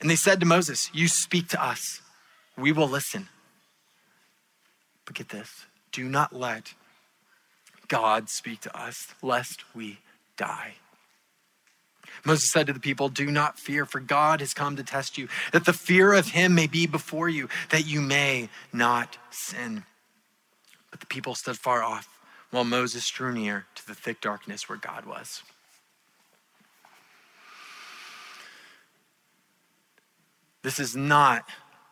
And 0.00 0.08
they 0.08 0.14
said 0.14 0.38
to 0.38 0.46
Moses, 0.46 0.88
You 0.94 1.08
speak 1.08 1.48
to 1.48 1.60
us, 1.60 2.00
we 2.56 2.70
will 2.70 2.88
listen. 2.88 3.28
But 5.04 5.16
get 5.16 5.30
this 5.30 5.66
do 5.90 6.04
not 6.04 6.32
let 6.32 6.74
God 7.88 8.30
speak 8.30 8.60
to 8.60 8.80
us, 8.80 9.08
lest 9.20 9.74
we 9.74 9.98
die. 10.36 10.74
Moses 12.24 12.50
said 12.50 12.66
to 12.66 12.72
the 12.72 12.80
people, 12.80 13.08
Do 13.08 13.30
not 13.30 13.58
fear, 13.58 13.84
for 13.84 14.00
God 14.00 14.40
has 14.40 14.54
come 14.54 14.76
to 14.76 14.82
test 14.82 15.18
you, 15.18 15.28
that 15.52 15.64
the 15.64 15.72
fear 15.72 16.12
of 16.12 16.28
him 16.28 16.54
may 16.54 16.66
be 16.66 16.86
before 16.86 17.28
you, 17.28 17.48
that 17.70 17.86
you 17.86 18.00
may 18.00 18.48
not 18.72 19.18
sin. 19.30 19.84
But 20.90 21.00
the 21.00 21.06
people 21.06 21.34
stood 21.34 21.58
far 21.58 21.82
off, 21.82 22.08
while 22.50 22.64
Moses 22.64 23.08
drew 23.10 23.32
near 23.32 23.66
to 23.74 23.86
the 23.86 23.94
thick 23.94 24.20
darkness 24.20 24.68
where 24.68 24.78
God 24.78 25.04
was. 25.04 25.42
This 30.62 30.78
is 30.78 30.96
not 30.96 31.44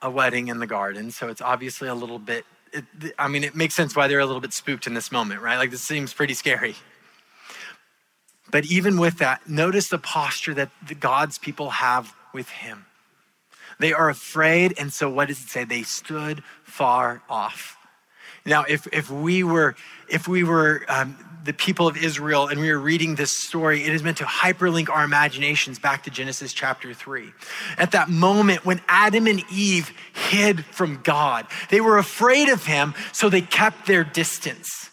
a 0.03 0.11
wedding 0.11 0.49
in 0.49 0.59
the 0.59 0.67
garden, 0.67 1.11
so 1.11 1.29
it's 1.29 1.41
obviously 1.41 1.89
a 1.89 1.95
little 1.95 2.19
bit, 2.19 2.45
it, 2.73 2.85
I 3.19 3.29
mean, 3.29 3.45
it 3.45 3.55
makes 3.55 3.75
sense 3.75 3.97
why 3.97 4.09
they're 4.09 4.21
a 4.21 4.27
little 4.27 4.41
bit 4.41 4.53
spooked 4.53 4.87
in 4.87 4.95
this 4.95 5.11
moment, 5.11 5.41
right? 5.41 5.57
Like, 5.57 5.71
this 5.71 5.83
seems 5.83 6.13
pretty 6.13 6.35
scary. 6.35 6.75
But 8.51 8.67
even 8.67 8.99
with 8.99 9.19
that, 9.19 9.49
notice 9.49 9.89
the 9.89 9.99
posture 9.99 10.55
that 10.55 10.71
God's 11.01 11.39
people 11.39 11.71
have 11.71 12.15
with 12.33 12.49
him. 12.49 12.87
They 13.79 13.93
are 13.93 14.09
afraid, 14.09 14.75
and 14.79 14.93
so 14.93 15.11
what 15.11 15.29
does 15.29 15.41
it 15.43 15.49
say? 15.49 15.65
They 15.65 15.83
stood 15.83 16.43
far 16.65 17.23
off. 17.29 17.77
Now, 18.45 18.65
if, 18.69 18.87
if 18.93 19.11
we 19.11 19.43
were, 19.43 19.75
if 20.09 20.29
we 20.29 20.45
were 20.45 20.85
um, 20.89 21.17
the 21.45 21.53
people 21.53 21.89
of 21.89 21.97
Israel 21.97 22.49
and 22.49 22.61
we 22.61 22.71
were 22.71 22.79
reading 22.79 23.17
this 23.17 23.37
story, 23.37 23.85
it 23.85 23.93
is 23.93 24.03
meant 24.03 24.19
to 24.19 24.25
hyperlink 24.25 24.89
our 24.89 25.05
imaginations 25.05 25.79
back 25.79 26.05
to 26.05 26.11
Genesis 26.11 26.53
chapter 26.53 26.95
3. 26.95 27.33
At 27.77 27.91
that 27.91 28.09
moment 28.09 28.65
when 28.65 28.81
Adam 28.89 29.27
and 29.27 29.43
Eve 29.51 29.93
hid 30.13 30.65
from 30.67 31.01
God, 31.03 31.47
they 31.71 31.81
were 31.81 31.99
afraid 31.99 32.49
of 32.49 32.67
him, 32.67 32.95
so 33.13 33.29
they 33.29 33.41
kept 33.41 33.87
their 33.87 34.05
distance. 34.05 34.91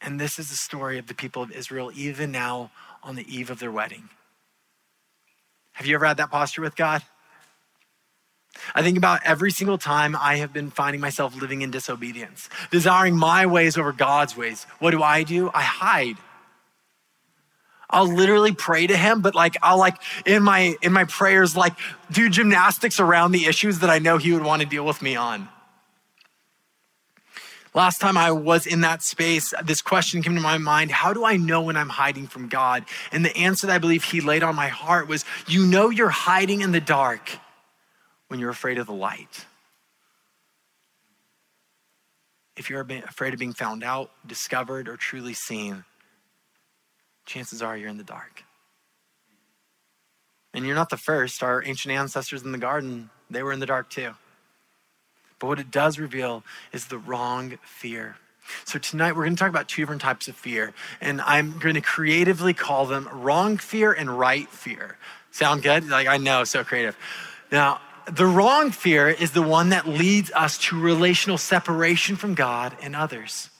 And 0.00 0.20
this 0.20 0.38
is 0.38 0.50
the 0.50 0.56
story 0.56 0.98
of 0.98 1.06
the 1.06 1.14
people 1.14 1.42
of 1.42 1.50
Israel, 1.50 1.90
even 1.94 2.30
now 2.30 2.70
on 3.02 3.16
the 3.16 3.26
eve 3.34 3.50
of 3.50 3.58
their 3.58 3.72
wedding. 3.72 4.08
Have 5.72 5.86
you 5.86 5.94
ever 5.94 6.06
had 6.06 6.16
that 6.16 6.30
posture 6.30 6.62
with 6.62 6.76
God? 6.76 7.02
I 8.74 8.82
think 8.82 8.98
about 8.98 9.20
every 9.24 9.50
single 9.50 9.78
time 9.78 10.16
I 10.16 10.36
have 10.36 10.52
been 10.52 10.70
finding 10.70 11.00
myself 11.00 11.36
living 11.40 11.62
in 11.62 11.70
disobedience, 11.70 12.48
desiring 12.70 13.16
my 13.16 13.46
ways 13.46 13.76
over 13.76 13.92
God's 13.92 14.36
ways. 14.36 14.64
What 14.78 14.90
do 14.90 15.02
I 15.02 15.22
do? 15.22 15.50
I 15.54 15.62
hide. 15.62 16.16
I'll 17.90 18.12
literally 18.12 18.52
pray 18.52 18.86
to 18.86 18.96
him, 18.96 19.22
but 19.22 19.34
like 19.34 19.56
I'll 19.62 19.78
like 19.78 19.96
in 20.26 20.42
my 20.42 20.76
in 20.82 20.92
my 20.92 21.04
prayers 21.04 21.56
like 21.56 21.74
do 22.10 22.28
gymnastics 22.28 23.00
around 23.00 23.32
the 23.32 23.46
issues 23.46 23.78
that 23.78 23.88
I 23.88 23.98
know 23.98 24.18
he 24.18 24.32
would 24.32 24.44
want 24.44 24.60
to 24.62 24.68
deal 24.68 24.84
with 24.84 25.00
me 25.00 25.16
on. 25.16 25.48
Last 27.78 28.00
time 28.00 28.16
I 28.16 28.32
was 28.32 28.66
in 28.66 28.80
that 28.80 29.04
space, 29.04 29.54
this 29.62 29.82
question 29.82 30.20
came 30.20 30.34
to 30.34 30.40
my 30.40 30.58
mind 30.58 30.90
How 30.90 31.12
do 31.12 31.24
I 31.24 31.36
know 31.36 31.62
when 31.62 31.76
I'm 31.76 31.88
hiding 31.88 32.26
from 32.26 32.48
God? 32.48 32.84
And 33.12 33.24
the 33.24 33.36
answer 33.36 33.68
that 33.68 33.74
I 33.74 33.78
believe 33.78 34.02
He 34.02 34.20
laid 34.20 34.42
on 34.42 34.56
my 34.56 34.66
heart 34.66 35.06
was 35.06 35.24
You 35.46 35.64
know 35.64 35.88
you're 35.88 36.08
hiding 36.08 36.62
in 36.62 36.72
the 36.72 36.80
dark 36.80 37.38
when 38.26 38.40
you're 38.40 38.50
afraid 38.50 38.78
of 38.78 38.88
the 38.88 38.92
light. 38.92 39.46
If 42.56 42.68
you're 42.68 42.80
afraid 42.80 43.32
of 43.32 43.38
being 43.38 43.52
found 43.52 43.84
out, 43.84 44.10
discovered, 44.26 44.88
or 44.88 44.96
truly 44.96 45.32
seen, 45.32 45.84
chances 47.26 47.62
are 47.62 47.76
you're 47.76 47.90
in 47.90 47.96
the 47.96 48.02
dark. 48.02 48.42
And 50.52 50.66
you're 50.66 50.74
not 50.74 50.88
the 50.88 50.96
first. 50.96 51.44
Our 51.44 51.62
ancient 51.64 51.94
ancestors 51.94 52.42
in 52.42 52.50
the 52.50 52.58
garden, 52.58 53.10
they 53.30 53.44
were 53.44 53.52
in 53.52 53.60
the 53.60 53.66
dark 53.66 53.88
too. 53.88 54.14
But 55.38 55.46
what 55.46 55.58
it 55.58 55.70
does 55.70 55.98
reveal 55.98 56.42
is 56.72 56.86
the 56.86 56.98
wrong 56.98 57.58
fear. 57.62 58.16
So 58.64 58.78
tonight 58.78 59.12
we're 59.12 59.24
going 59.24 59.36
to 59.36 59.40
talk 59.40 59.50
about 59.50 59.68
two 59.68 59.82
different 59.82 60.00
types 60.00 60.26
of 60.26 60.34
fear, 60.34 60.72
and 61.00 61.20
I'm 61.20 61.58
going 61.58 61.74
to 61.74 61.80
creatively 61.80 62.54
call 62.54 62.86
them 62.86 63.08
wrong 63.12 63.58
fear 63.58 63.92
and 63.92 64.18
right 64.18 64.48
fear. 64.48 64.96
Sound 65.30 65.62
good? 65.62 65.88
Like 65.88 66.08
I 66.08 66.16
know, 66.16 66.44
so 66.44 66.64
creative. 66.64 66.96
Now, 67.52 67.80
the 68.10 68.26
wrong 68.26 68.70
fear 68.70 69.08
is 69.08 69.32
the 69.32 69.42
one 69.42 69.68
that 69.68 69.86
leads 69.86 70.30
us 70.32 70.56
to 70.58 70.80
relational 70.80 71.36
separation 71.36 72.16
from 72.16 72.34
God 72.34 72.74
and 72.80 72.96
others. 72.96 73.50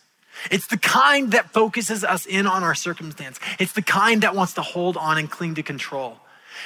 It's 0.50 0.66
the 0.66 0.78
kind 0.78 1.32
that 1.32 1.50
focuses 1.50 2.04
us 2.04 2.25
in 2.25 2.47
on 2.47 2.62
our 2.62 2.75
circumstance. 2.75 3.38
It's 3.58 3.73
the 3.73 3.82
kind 3.82 4.23
that 4.23 4.35
wants 4.35 4.54
to 4.54 4.62
hold 4.62 4.97
on 4.97 5.18
and 5.18 5.30
cling 5.30 5.56
to 5.56 5.62
control. 5.62 6.18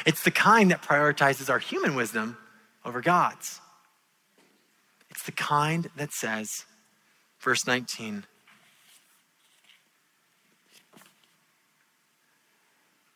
It's 0.07 0.23
the 0.23 0.31
kind 0.31 0.71
that 0.71 0.83
prioritizes 0.83 1.50
our 1.50 1.59
human 1.59 1.95
wisdom 1.95 2.37
over 2.85 3.00
God's. 3.00 3.62
It's 5.23 5.26
the 5.29 5.41
kind 5.41 5.88
that 5.95 6.12
says, 6.12 6.64
verse 7.38 7.64
19, 7.64 8.25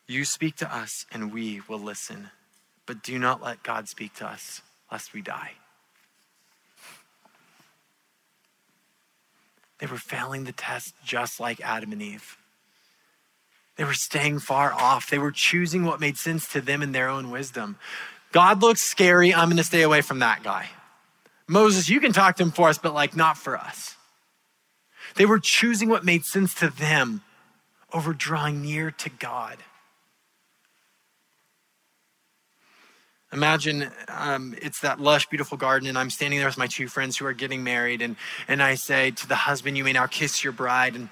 You 0.06 0.24
speak 0.24 0.54
to 0.58 0.72
us 0.72 1.04
and 1.10 1.32
we 1.32 1.62
will 1.68 1.80
listen 1.80 2.30
but 2.86 3.02
do 3.02 3.18
not 3.18 3.42
let 3.42 3.64
God 3.64 3.88
speak 3.88 4.14
to 4.18 4.26
us, 4.28 4.62
lest 4.92 5.14
we 5.14 5.20
die. 5.20 5.54
They 9.80 9.88
were 9.88 9.98
failing 9.98 10.44
the 10.44 10.52
test 10.52 10.94
just 11.04 11.40
like 11.40 11.60
Adam 11.60 11.90
and 11.90 12.00
Eve. 12.00 12.36
They 13.74 13.82
were 13.82 13.94
staying 13.94 14.38
far 14.38 14.72
off. 14.72 15.10
They 15.10 15.18
were 15.18 15.32
choosing 15.32 15.84
what 15.84 15.98
made 15.98 16.18
sense 16.18 16.46
to 16.52 16.60
them 16.60 16.82
in 16.82 16.92
their 16.92 17.08
own 17.08 17.32
wisdom. 17.32 17.78
God 18.30 18.62
looks 18.62 18.80
scary. 18.80 19.34
I'm 19.34 19.48
going 19.48 19.56
to 19.56 19.64
stay 19.64 19.82
away 19.82 20.02
from 20.02 20.20
that 20.20 20.44
guy. 20.44 20.68
Moses, 21.48 21.88
you 21.88 22.00
can 22.00 22.12
talk 22.12 22.36
to 22.36 22.42
him 22.42 22.50
for 22.50 22.68
us, 22.68 22.78
but 22.78 22.94
like 22.94 23.16
not 23.16 23.38
for 23.38 23.56
us. 23.56 23.94
They 25.14 25.26
were 25.26 25.38
choosing 25.38 25.88
what 25.88 26.04
made 26.04 26.24
sense 26.24 26.54
to 26.54 26.68
them 26.68 27.22
over 27.92 28.12
drawing 28.12 28.62
near 28.62 28.90
to 28.90 29.10
God. 29.10 29.58
Imagine 33.32 33.90
um, 34.08 34.54
it's 34.62 34.80
that 34.80 35.00
lush, 35.00 35.26
beautiful 35.26 35.58
garden, 35.58 35.88
and 35.88 35.98
I'm 35.98 36.10
standing 36.10 36.38
there 36.38 36.48
with 36.48 36.58
my 36.58 36.68
two 36.68 36.88
friends 36.88 37.16
who 37.16 37.26
are 37.26 37.32
getting 37.32 37.62
married, 37.62 38.00
and, 38.00 38.16
and 38.48 38.62
I 38.62 38.76
say 38.76 39.10
to 39.10 39.28
the 39.28 39.34
husband, 39.34 39.76
You 39.76 39.84
may 39.84 39.92
now 39.92 40.06
kiss 40.06 40.42
your 40.42 40.52
bride. 40.52 40.94
And, 40.94 41.08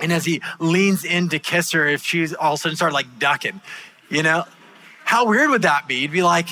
and 0.00 0.12
as 0.12 0.24
he 0.24 0.42
leans 0.58 1.04
in 1.04 1.28
to 1.28 1.38
kiss 1.38 1.72
her, 1.72 1.86
if 1.86 2.02
she's 2.02 2.34
all 2.34 2.54
of 2.54 2.60
a 2.60 2.62
sudden 2.62 2.76
started 2.76 2.94
like 2.94 3.18
ducking, 3.18 3.60
you 4.08 4.22
know, 4.22 4.44
how 5.04 5.26
weird 5.26 5.50
would 5.50 5.62
that 5.62 5.86
be? 5.86 5.96
You'd 5.96 6.12
be 6.12 6.22
like, 6.22 6.48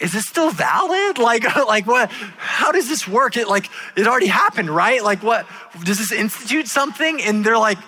is 0.00 0.12
this 0.12 0.26
still 0.26 0.50
valid? 0.50 1.18
Like, 1.30 1.44
like 1.56 1.86
what? 1.86 2.10
How 2.10 2.72
does 2.72 2.88
this 2.88 3.06
work? 3.06 3.36
It 3.36 3.46
like 3.46 3.68
it 3.94 4.06
already 4.06 4.26
happened, 4.26 4.70
right? 4.70 5.02
Like, 5.02 5.22
what 5.22 5.46
does 5.84 5.98
this 5.98 6.12
institute 6.12 6.66
something? 6.66 7.20
And 7.22 7.44
they're 7.44 7.58
like, 7.58 7.78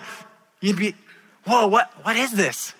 you'd 0.61 0.77
be, 0.77 0.95
whoa, 1.45 1.67
what? 1.67 1.91
What 2.03 2.15
is 2.15 2.31
this? 2.31 2.73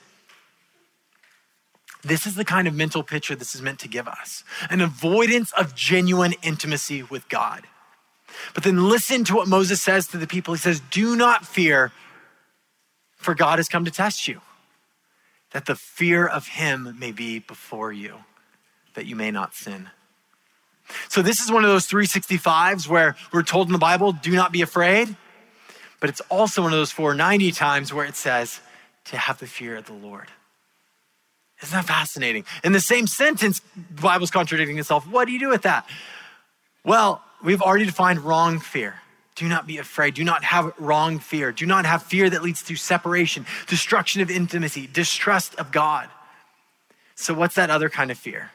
This 2.03 2.27
is 2.27 2.35
the 2.35 2.45
kind 2.45 2.67
of 2.67 2.75
mental 2.75 3.01
picture 3.01 3.35
this 3.35 3.55
is 3.55 3.61
meant 3.61 3.79
to 3.79 3.87
give 3.87 4.07
us 4.07 4.43
an 4.69 4.81
avoidance 4.81 5.51
of 5.53 5.73
genuine 5.73 6.33
intimacy 6.43 7.01
with 7.01 7.27
God. 7.29 7.63
But 8.53 8.63
then 8.63 8.89
listen 8.89 9.23
to 9.25 9.35
what 9.35 9.47
Moses 9.47 9.81
says 9.81 10.07
to 10.07 10.17
the 10.17 10.27
people. 10.27 10.53
He 10.53 10.59
says, 10.59 10.81
Do 10.91 11.15
not 11.15 11.45
fear, 11.45 11.91
for 13.15 13.33
God 13.33 13.59
has 13.59 13.69
come 13.69 13.85
to 13.85 13.91
test 13.91 14.27
you, 14.27 14.41
that 15.51 15.65
the 15.65 15.75
fear 15.75 16.27
of 16.27 16.47
him 16.47 16.95
may 16.99 17.11
be 17.11 17.39
before 17.39 17.91
you, 17.91 18.17
that 18.93 19.05
you 19.05 19.15
may 19.15 19.31
not 19.31 19.53
sin. 19.53 19.89
So, 21.09 21.21
this 21.21 21.39
is 21.39 21.51
one 21.51 21.63
of 21.63 21.69
those 21.69 21.87
365s 21.87 22.87
where 22.87 23.15
we're 23.31 23.43
told 23.43 23.67
in 23.67 23.73
the 23.73 23.79
Bible, 23.79 24.11
do 24.11 24.31
not 24.31 24.51
be 24.51 24.61
afraid. 24.61 25.15
But 25.99 26.09
it's 26.09 26.21
also 26.29 26.61
one 26.61 26.73
of 26.73 26.77
those 26.77 26.91
490 26.91 27.53
times 27.53 27.93
where 27.93 28.05
it 28.05 28.15
says 28.15 28.59
to 29.05 29.17
have 29.17 29.39
the 29.39 29.47
fear 29.47 29.77
of 29.77 29.85
the 29.85 29.93
Lord. 29.93 30.27
Isn't 31.61 31.73
that 31.73 31.85
fascinating? 31.85 32.43
In 32.61 32.73
the 32.73 32.81
same 32.81 33.07
sentence, 33.07 33.61
the 33.75 34.01
Bible's 34.01 34.29
contradicting 34.29 34.77
itself. 34.77 35.07
What 35.07 35.25
do 35.25 35.31
you 35.31 35.39
do 35.39 35.47
with 35.47 35.61
that? 35.61 35.87
Well, 36.83 37.23
we've 37.41 37.61
already 37.61 37.85
defined 37.85 38.19
wrong 38.19 38.59
fear. 38.59 38.95
Do 39.35 39.47
not 39.47 39.65
be 39.65 39.77
afraid. 39.77 40.13
Do 40.13 40.25
not 40.25 40.43
have 40.43 40.73
wrong 40.77 41.19
fear. 41.19 41.53
Do 41.53 41.65
not 41.65 41.85
have 41.85 42.03
fear 42.03 42.29
that 42.29 42.43
leads 42.43 42.63
to 42.63 42.75
separation, 42.75 43.45
destruction 43.67 44.21
of 44.21 44.29
intimacy, 44.29 44.87
distrust 44.91 45.55
of 45.55 45.71
God. 45.71 46.09
So, 47.15 47.33
what's 47.33 47.55
that 47.55 47.69
other 47.69 47.89
kind 47.89 48.11
of 48.11 48.17
fear? 48.17 48.51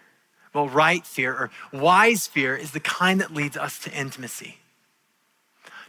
Well, 0.55 0.69
right 0.69 1.05
fear 1.07 1.33
or 1.33 1.51
wise 1.73 2.27
fear 2.27 2.57
is 2.57 2.73
the 2.73 2.81
kind 2.81 3.21
that 3.21 3.35
leads 3.35 3.57
us 3.57 3.79
to 3.81 3.93
intimacy. 3.93 4.59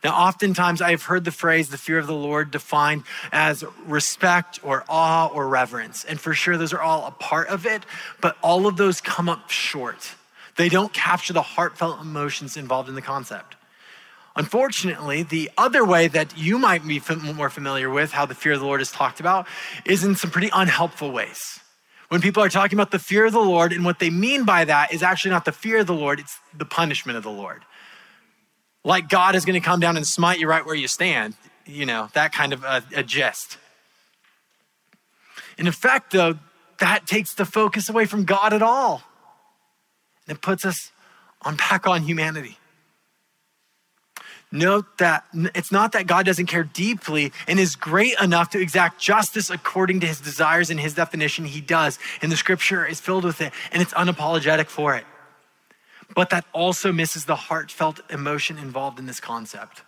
Now, 0.03 0.11
oftentimes 0.11 0.81
I've 0.81 1.03
heard 1.03 1.25
the 1.25 1.31
phrase 1.31 1.69
the 1.69 1.77
fear 1.77 1.97
of 1.97 2.07
the 2.07 2.13
Lord 2.13 2.51
defined 2.51 3.03
as 3.31 3.65
respect 3.85 4.59
or 4.63 4.85
awe 4.87 5.27
or 5.27 5.47
reverence. 5.47 6.05
And 6.05 6.19
for 6.19 6.33
sure, 6.33 6.57
those 6.57 6.71
are 6.73 6.81
all 6.81 7.05
a 7.05 7.11
part 7.11 7.49
of 7.49 7.65
it, 7.65 7.83
but 8.21 8.37
all 8.41 8.65
of 8.65 8.77
those 8.77 9.01
come 9.01 9.27
up 9.27 9.49
short. 9.49 10.15
They 10.55 10.69
don't 10.69 10.93
capture 10.93 11.33
the 11.33 11.41
heartfelt 11.41 12.01
emotions 12.01 12.55
involved 12.55 12.87
in 12.87 12.95
the 12.95 13.01
concept. 13.01 13.55
Unfortunately, 14.35 15.23
the 15.23 15.51
other 15.57 15.83
way 15.83 16.07
that 16.07 16.37
you 16.37 16.57
might 16.57 16.87
be 16.87 17.01
more 17.33 17.49
familiar 17.49 17.89
with 17.89 18.11
how 18.11 18.25
the 18.25 18.35
fear 18.35 18.53
of 18.53 18.61
the 18.61 18.65
Lord 18.65 18.79
is 18.79 18.91
talked 18.91 19.19
about 19.19 19.47
is 19.85 20.03
in 20.03 20.15
some 20.15 20.31
pretty 20.31 20.49
unhelpful 20.53 21.11
ways. 21.11 21.59
When 22.09 22.21
people 22.21 22.43
are 22.43 22.49
talking 22.49 22.77
about 22.77 22.91
the 22.91 22.99
fear 22.99 23.25
of 23.25 23.33
the 23.33 23.39
Lord, 23.39 23.71
and 23.71 23.85
what 23.85 23.99
they 23.99 24.09
mean 24.09 24.43
by 24.43 24.65
that 24.65 24.93
is 24.93 25.01
actually 25.01 25.31
not 25.31 25.45
the 25.45 25.51
fear 25.51 25.79
of 25.79 25.87
the 25.87 25.93
Lord, 25.93 26.19
it's 26.19 26.37
the 26.55 26.65
punishment 26.65 27.17
of 27.17 27.23
the 27.23 27.31
Lord 27.31 27.63
like 28.83 29.09
God 29.09 29.35
is 29.35 29.45
going 29.45 29.59
to 29.59 29.65
come 29.65 29.79
down 29.79 29.97
and 29.97 30.05
smite 30.05 30.39
you 30.39 30.47
right 30.47 30.65
where 30.65 30.75
you 30.75 30.87
stand, 30.87 31.35
you 31.65 31.85
know, 31.85 32.09
that 32.13 32.33
kind 32.33 32.53
of 32.53 32.63
a, 32.63 32.83
a 32.95 33.03
gist. 33.03 33.57
in 35.57 35.71
fact, 35.71 36.11
though, 36.11 36.35
that 36.79 37.05
takes 37.05 37.33
the 37.33 37.45
focus 37.45 37.89
away 37.89 38.05
from 38.05 38.23
God 38.23 38.53
at 38.53 38.61
all. 38.61 39.03
And 40.27 40.37
it 40.37 40.41
puts 40.41 40.63
us 40.63 40.91
on 41.41 41.55
back 41.55 41.87
on 41.87 42.03
humanity. 42.03 42.57
Note 44.51 44.97
that 44.97 45.25
it's 45.53 45.71
not 45.71 45.91
that 45.91 46.07
God 46.07 46.25
doesn't 46.25 46.47
care 46.47 46.63
deeply 46.63 47.31
and 47.47 47.59
is 47.59 47.75
great 47.75 48.19
enough 48.19 48.49
to 48.51 48.59
exact 48.59 48.99
justice 48.99 49.49
according 49.51 49.99
to 49.99 50.07
his 50.07 50.19
desires 50.19 50.71
and 50.71 50.79
his 50.79 50.95
definition. 50.95 51.45
He 51.45 51.61
does. 51.61 51.99
And 52.21 52.31
the 52.31 52.37
scripture 52.37 52.85
is 52.85 52.99
filled 52.99 53.25
with 53.25 53.41
it 53.41 53.53
and 53.71 53.81
it's 53.81 53.93
unapologetic 53.93 54.67
for 54.67 54.95
it 54.95 55.05
but 56.15 56.29
that 56.31 56.45
also 56.53 56.91
misses 56.91 57.25
the 57.25 57.35
heartfelt 57.35 58.01
emotion 58.09 58.57
involved 58.57 58.99
in 58.99 59.05
this 59.05 59.19
concept. 59.19 59.83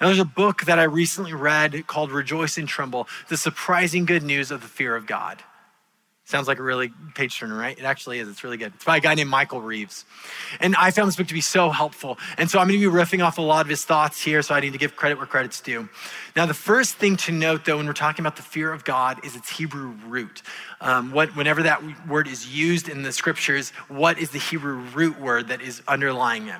Now, 0.00 0.08
there's 0.08 0.18
a 0.18 0.24
book 0.24 0.64
that 0.64 0.78
I 0.78 0.84
recently 0.84 1.34
read 1.34 1.86
called 1.86 2.10
Rejoice 2.10 2.58
and 2.58 2.68
Tremble 2.68 3.08
The 3.28 3.36
Surprising 3.36 4.06
Good 4.06 4.22
News 4.22 4.50
of 4.50 4.62
the 4.62 4.68
Fear 4.68 4.96
of 4.96 5.06
God. 5.06 5.42
Sounds 6.26 6.48
like 6.48 6.58
a 6.58 6.62
really 6.62 6.90
page 7.14 7.38
turner, 7.38 7.54
right? 7.54 7.78
It 7.78 7.84
actually 7.84 8.18
is. 8.18 8.28
It's 8.28 8.42
really 8.42 8.56
good. 8.56 8.72
It's 8.74 8.84
by 8.84 8.96
a 8.96 9.00
guy 9.00 9.14
named 9.14 9.28
Michael 9.28 9.60
Reeves. 9.60 10.06
And 10.58 10.74
I 10.76 10.90
found 10.90 11.06
this 11.08 11.16
book 11.16 11.26
to 11.26 11.34
be 11.34 11.42
so 11.42 11.68
helpful. 11.68 12.18
And 12.38 12.50
so 12.50 12.58
I'm 12.58 12.66
going 12.66 12.80
to 12.80 12.90
be 12.90 12.96
riffing 12.96 13.22
off 13.22 13.36
a 13.36 13.42
lot 13.42 13.60
of 13.60 13.68
his 13.68 13.84
thoughts 13.84 14.22
here, 14.22 14.40
so 14.40 14.54
I 14.54 14.60
need 14.60 14.72
to 14.72 14.78
give 14.78 14.96
credit 14.96 15.18
where 15.18 15.26
credit's 15.26 15.60
due. 15.60 15.86
Now, 16.36 16.46
the 16.46 16.54
first 16.54 16.96
thing 16.96 17.16
to 17.18 17.32
note, 17.32 17.64
though, 17.64 17.76
when 17.76 17.86
we're 17.86 17.92
talking 17.92 18.24
about 18.24 18.34
the 18.34 18.42
fear 18.42 18.72
of 18.72 18.84
God, 18.84 19.24
is 19.24 19.36
its 19.36 19.48
Hebrew 19.48 19.94
root. 20.08 20.42
Um, 20.80 21.12
what, 21.12 21.36
whenever 21.36 21.62
that 21.62 22.08
word 22.08 22.26
is 22.26 22.52
used 22.52 22.88
in 22.88 23.04
the 23.04 23.12
scriptures, 23.12 23.70
what 23.86 24.18
is 24.18 24.30
the 24.30 24.40
Hebrew 24.40 24.78
root 24.94 25.20
word 25.20 25.46
that 25.48 25.62
is 25.62 25.80
underlying 25.86 26.48
it? 26.48 26.56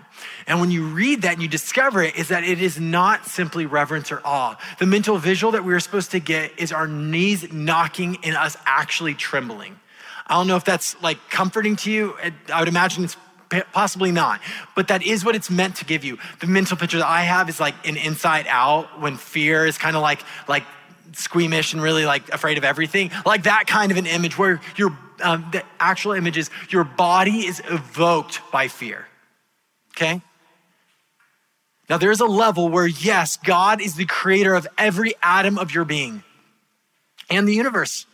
And 0.46 0.60
when 0.60 0.70
you 0.70 0.86
read 0.86 1.22
that 1.22 1.32
and 1.32 1.42
you 1.42 1.48
discover 1.48 2.04
it, 2.04 2.14
is 2.14 2.28
that 2.28 2.44
it 2.44 2.62
is 2.62 2.78
not 2.78 3.26
simply 3.26 3.66
reverence 3.66 4.12
or 4.12 4.20
awe. 4.24 4.56
The 4.78 4.86
mental 4.86 5.18
visual 5.18 5.50
that 5.52 5.64
we 5.64 5.74
are 5.74 5.80
supposed 5.80 6.12
to 6.12 6.20
get 6.20 6.56
is 6.56 6.70
our 6.70 6.86
knees 6.86 7.52
knocking 7.52 8.18
and 8.22 8.36
us 8.36 8.56
actually 8.66 9.14
trembling. 9.14 9.80
I 10.28 10.34
don't 10.34 10.46
know 10.46 10.56
if 10.56 10.64
that's 10.64 11.00
like 11.02 11.18
comforting 11.30 11.74
to 11.76 11.90
you. 11.90 12.16
I 12.52 12.60
would 12.60 12.68
imagine 12.68 13.02
it's 13.02 13.16
possibly 13.72 14.12
not. 14.12 14.40
But 14.74 14.88
that 14.88 15.02
is 15.02 15.24
what 15.24 15.34
it's 15.34 15.50
meant 15.50 15.76
to 15.76 15.84
give 15.84 16.04
you. 16.04 16.18
The 16.40 16.46
mental 16.46 16.76
picture 16.76 16.98
that 16.98 17.06
i 17.06 17.22
have 17.22 17.48
is 17.48 17.60
like 17.60 17.74
an 17.86 17.96
inside 17.96 18.46
out 18.48 19.00
when 19.00 19.16
fear 19.16 19.66
is 19.66 19.78
kind 19.78 19.96
of 19.96 20.02
like 20.02 20.20
like 20.48 20.64
squeamish 21.12 21.72
and 21.72 21.82
really 21.82 22.04
like 22.06 22.28
afraid 22.30 22.58
of 22.58 22.64
everything. 22.64 23.10
Like 23.24 23.44
that 23.44 23.66
kind 23.66 23.92
of 23.92 23.98
an 23.98 24.06
image 24.06 24.38
where 24.38 24.60
your 24.76 24.96
um, 25.22 25.48
the 25.52 25.62
actual 25.78 26.12
image 26.12 26.36
is 26.36 26.50
your 26.70 26.84
body 26.84 27.46
is 27.46 27.62
evoked 27.70 28.40
by 28.50 28.68
fear. 28.68 29.06
Okay? 29.96 30.20
Now 31.88 31.98
there's 31.98 32.20
a 32.20 32.26
level 32.26 32.68
where 32.68 32.86
yes 32.86 33.36
god 33.36 33.80
is 33.80 33.94
the 33.94 34.06
creator 34.06 34.54
of 34.54 34.66
every 34.78 35.14
atom 35.22 35.58
of 35.58 35.74
your 35.74 35.84
being 35.84 36.22
and 37.30 37.46
the 37.46 37.54
universe 37.54 38.06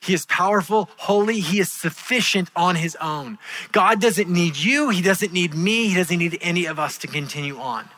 he 0.00 0.14
is 0.14 0.26
powerful, 0.26 0.88
holy, 0.96 1.40
he 1.40 1.60
is 1.60 1.72
sufficient 1.72 2.50
on 2.54 2.76
his 2.76 2.96
own. 3.00 3.38
God 3.72 4.00
doesn't 4.00 4.28
need 4.28 4.56
you, 4.56 4.90
he 4.90 5.02
doesn't 5.02 5.32
need 5.32 5.54
me, 5.54 5.88
he 5.88 5.94
doesn't 5.94 6.18
need 6.18 6.38
any 6.40 6.66
of 6.66 6.78
us 6.78 6.98
to 6.98 7.06
continue 7.06 7.58
on. 7.58 7.88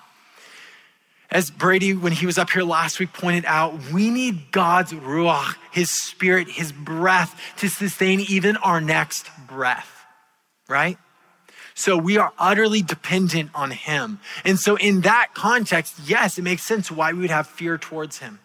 As 1.31 1.51
Brady, 1.51 1.95
when 1.95 2.13
he 2.13 2.27
was 2.27 2.39
up 2.39 2.51
here 2.51 2.65
last 2.65 2.99
week, 2.99 3.13
pointed 3.13 3.45
out, 3.45 3.93
we 3.93 4.11
need 4.11 4.51
God's 4.51 4.93
Ruach, 4.93 5.55
his 5.71 5.91
spirit, 5.91 6.49
his 6.49 6.73
breath 6.73 7.41
to 7.59 7.69
sustain 7.69 8.21
even 8.21 8.57
our 8.57 8.81
next 8.81 9.31
breath, 9.47 10.05
right? 10.69 10.99
So 11.75 11.97
we 11.97 12.19
are 12.19 12.33
utterly 12.37 12.83
dependent 12.83 13.51
on 13.55 13.71
him. 13.71 14.19
And 14.45 14.59
so, 14.59 14.77
in 14.77 15.03
that 15.03 15.29
context, 15.35 15.95
yes, 16.05 16.37
it 16.37 16.43
makes 16.43 16.63
sense 16.63 16.91
why 16.91 17.13
we 17.13 17.21
would 17.21 17.31
have 17.31 17.47
fear 17.47 17.79
towards 17.79 18.19
him. 18.19 18.41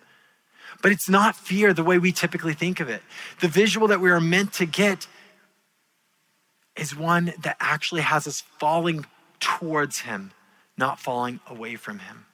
But 0.82 0.92
it's 0.92 1.10
not 1.10 1.36
fear 1.36 1.74
the 1.74 1.84
way 1.84 1.98
we 1.98 2.12
typically 2.12 2.54
think 2.54 2.80
of 2.80 2.90
it. 2.90 3.02
The 3.42 3.48
visual 3.48 3.88
that 3.88 4.00
we 4.00 4.10
are 4.12 4.22
meant 4.22 4.54
to 4.54 4.66
get 4.66 5.08
is 6.76 6.96
one 6.96 7.34
that 7.42 7.58
actually 7.60 8.02
has 8.02 8.28
us 8.28 8.42
falling 8.60 9.06
towards 9.40 10.02
Him, 10.02 10.32
not 10.78 11.00
falling 11.00 11.40
away 11.48 11.76
from 11.76 12.00
Him. 12.00 12.26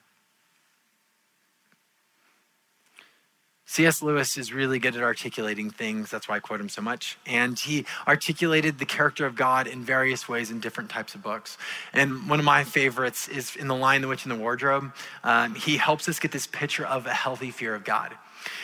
C.S. 3.72 4.02
Lewis 4.02 4.36
is 4.36 4.52
really 4.52 4.78
good 4.78 4.96
at 4.96 5.02
articulating 5.02 5.70
things. 5.70 6.10
That's 6.10 6.28
why 6.28 6.36
I 6.36 6.40
quote 6.40 6.60
him 6.60 6.68
so 6.68 6.82
much. 6.82 7.16
And 7.24 7.58
he 7.58 7.86
articulated 8.06 8.78
the 8.78 8.84
character 8.84 9.24
of 9.24 9.34
God 9.34 9.66
in 9.66 9.82
various 9.82 10.28
ways 10.28 10.50
in 10.50 10.60
different 10.60 10.90
types 10.90 11.14
of 11.14 11.22
books. 11.22 11.56
And 11.94 12.28
one 12.28 12.38
of 12.38 12.44
my 12.44 12.64
favorites 12.64 13.28
is 13.28 13.56
in 13.56 13.68
The 13.68 13.74
Lion, 13.74 14.02
the 14.02 14.08
Witch, 14.08 14.26
and 14.26 14.30
the 14.30 14.36
Wardrobe. 14.36 14.92
Um, 15.24 15.54
he 15.54 15.78
helps 15.78 16.06
us 16.06 16.18
get 16.18 16.32
this 16.32 16.46
picture 16.46 16.84
of 16.84 17.06
a 17.06 17.14
healthy 17.14 17.50
fear 17.50 17.74
of 17.74 17.82
God. 17.82 18.12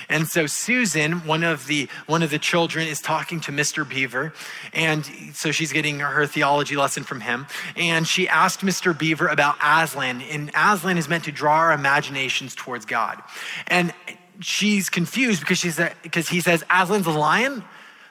And 0.09 0.29
so 0.29 0.47
Susan, 0.47 1.27
one 1.27 1.43
of 1.43 1.67
the 1.67 1.89
one 2.07 2.23
of 2.23 2.31
the 2.31 2.39
children, 2.39 2.89
is 2.89 3.01
talking 3.01 3.41
to 3.41 3.53
Mr. 3.53 3.89
Beaver, 3.89 4.33
and 4.73 5.05
so 5.35 5.53
she's 5.53 5.73
getting 5.73 6.01
her 6.01 6.27
theology 6.27 6.77
lesson 6.77 7.05
from 7.05 7.21
him. 7.21 7.47
And 7.77 8.07
she 8.07 8.29
asked 8.29 8.61
Mr. 8.61 8.97
Beaver 8.97 9.29
about 9.29 9.57
Aslan, 9.63 10.23
and 10.23 10.51
Aslan 10.55 10.99
is 10.99 11.09
meant 11.09 11.25
to 11.25 11.33
draw 11.33 11.55
our 11.55 11.73
imaginations 11.73 12.55
towards 12.55 12.85
God. 12.85 13.23
And 13.67 13.93
she's 14.41 14.89
confused 14.89 15.41
because 15.41 15.59
she's 15.59 15.81
because 16.03 16.29
he 16.29 16.41
says 16.41 16.65
Aslan's 16.71 17.07
a 17.07 17.11
lion, 17.11 17.65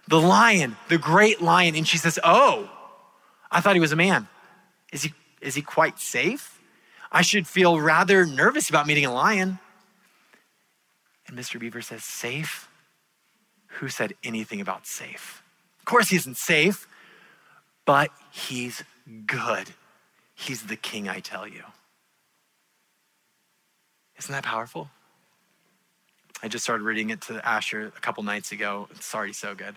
the 0.08 0.20
lion, 0.20 0.76
the 0.90 0.98
great 0.98 1.42
lion, 1.42 1.76
and 1.76 1.88
she 1.88 1.98
says, 1.98 2.20
"Oh, 2.24 2.70
I 3.52 3.62
thought 3.62 3.76
he 3.76 3.82
was 3.82 3.92
a 3.92 3.98
man. 3.98 4.28
Is 4.92 5.04
he 5.04 5.14
is 5.42 5.56
he 5.56 5.62
quite 5.62 6.00
safe?" 6.00 6.54
I 7.12 7.22
should 7.22 7.48
feel 7.48 7.80
rather 7.80 8.26
nervous 8.26 8.70
about 8.70 8.86
meeting 8.86 9.06
a 9.06 9.14
lion. 9.14 9.60
And 11.28 11.38
Mr. 11.38 11.60
Beaver 11.60 11.82
says, 11.82 12.04
Safe? 12.04 12.70
Who 13.68 13.90
said 13.90 14.14
anything 14.24 14.62
about 14.62 14.88
safe? 14.88 15.44
Of 15.80 15.86
course, 15.86 16.10
he 16.10 16.16
isn't 16.16 16.38
safe, 16.38 16.88
but 17.86 18.10
he's 18.32 18.84
good. 19.26 19.72
He's 20.34 20.64
the 20.64 20.76
king, 20.76 21.08
I 21.10 21.20
tell 21.20 21.48
you. 21.48 21.64
Isn't 24.18 24.32
that 24.32 24.44
powerful? 24.44 24.90
I 26.42 26.48
just 26.48 26.64
started 26.64 26.84
reading 26.84 27.10
it 27.10 27.22
to 27.22 27.46
Asher 27.48 27.92
a 27.96 28.00
couple 28.00 28.24
nights 28.24 28.52
ago. 28.52 28.88
It's 28.92 29.14
already 29.14 29.34
so 29.34 29.56
good. 29.56 29.76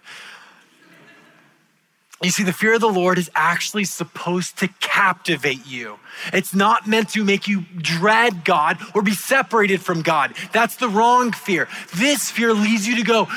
You 2.23 2.31
see, 2.31 2.43
the 2.43 2.53
fear 2.53 2.75
of 2.75 2.83
the 2.83 2.89
Lord 2.89 3.17
is 3.17 3.31
actually 3.35 3.85
supposed 3.85 4.59
to 4.59 4.69
captivate 4.81 5.67
you. 5.67 5.99
It's 6.35 6.55
not 6.55 6.87
meant 6.87 7.09
to 7.11 7.25
make 7.25 7.49
you 7.49 7.63
dread 7.79 8.45
God 8.45 8.77
or 8.95 9.01
be 9.01 9.15
separated 9.15 9.81
from 9.81 10.03
God. 10.03 10.35
That's 10.53 10.77
the 10.77 10.89
wrong 10.89 11.33
fear. 11.33 11.67
This 11.97 12.31
fear 12.31 12.53
leads 12.53 12.87
you 12.87 12.97
to 12.97 13.05
go, 13.05 13.29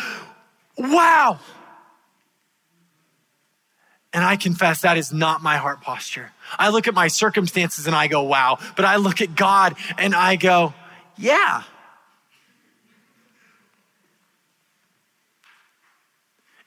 wow. 0.78 1.40
And 4.12 4.24
I 4.24 4.36
confess 4.36 4.82
that 4.82 4.98
is 4.98 5.14
not 5.14 5.42
my 5.42 5.56
heart 5.56 5.82
posture. 5.82 6.34
I 6.60 6.70
look 6.70 6.88
at 6.88 6.94
my 6.94 7.08
circumstances 7.08 7.88
and 7.88 7.96
I 7.96 8.08
go, 8.08 8.24
wow. 8.24 8.60
But 8.76 8.84
I 8.84 8.98
look 8.98 9.22
at 9.22 9.34
God 9.34 9.76
and 9.98 10.14
I 10.14 10.36
go, 10.36 10.74
yeah. 11.18 11.64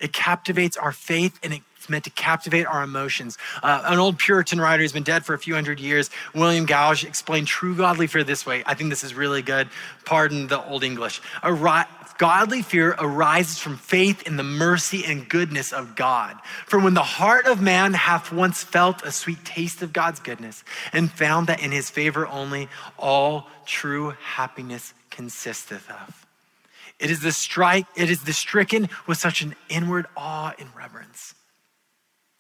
It 0.01 0.15
captivates 0.15 0.79
our 0.79 0.93
faith 0.93 1.39
and 1.43 1.53
it's 1.87 1.91
meant 1.93 2.03
to 2.03 2.11
captivate 2.11 2.67
our 2.67 2.83
emotions. 2.83 3.39
Uh, 3.63 3.81
an 3.85 4.01
old 4.01 4.19
Puritan 4.19 4.61
writer 4.61 4.83
who's 4.83 4.93
been 4.93 5.05
dead 5.05 5.25
for 5.25 5.35
a 5.35 5.39
few 5.39 5.55
hundred 5.55 5.79
years, 5.79 6.11
William 6.35 6.67
Gouge, 6.67 7.05
explained 7.05 7.47
true 7.47 7.77
godly 7.77 8.09
fear 8.09 8.25
this 8.25 8.45
way. 8.45 8.65
I 8.67 8.75
think 8.75 8.91
this 8.91 9.05
is 9.05 9.15
really 9.15 9.41
good. 9.41 9.69
Pardon 10.05 10.49
the 10.49 10.61
old 10.65 10.83
English. 10.83 11.21
A 11.45 11.87
godly 12.19 12.63
fear 12.63 12.97
arises 12.99 13.61
from 13.61 13.77
faith 13.77 14.27
in 14.27 14.37
the 14.37 14.43
mercy 14.43 15.05
and 15.07 15.29
goodness 15.29 15.73
of 15.73 15.95
God. 15.95 16.37
For 16.67 16.81
when 16.81 16.95
the 16.95 17.05
heart 17.05 17.47
of 17.47 17.63
man 17.63 17.93
hath 17.93 18.33
once 18.33 18.65
felt 18.65 19.05
a 19.05 19.13
sweet 19.13 19.45
taste 19.45 19.81
of 19.81 19.93
God's 19.93 20.19
goodness 20.19 20.65
and 20.93 21.09
found 21.09 21.47
that 21.47 21.63
in 21.63 21.71
his 21.71 21.89
favor 21.89 22.27
only 22.27 22.69
all 22.99 23.47
true 23.65 24.15
happiness 24.21 24.93
consisteth 25.11 25.89
of. 25.89 26.27
It 26.99 27.13
is 27.13 27.21
the 27.21 27.31
strike, 27.31 27.87
it 27.95 28.11
is 28.11 28.25
the 28.25 28.33
stricken 28.33 28.89
with 29.07 29.19
such 29.19 29.43
an 29.43 29.55
inward 29.69 30.07
awe 30.17 30.53
and 30.59 30.69
reverence. 30.75 31.37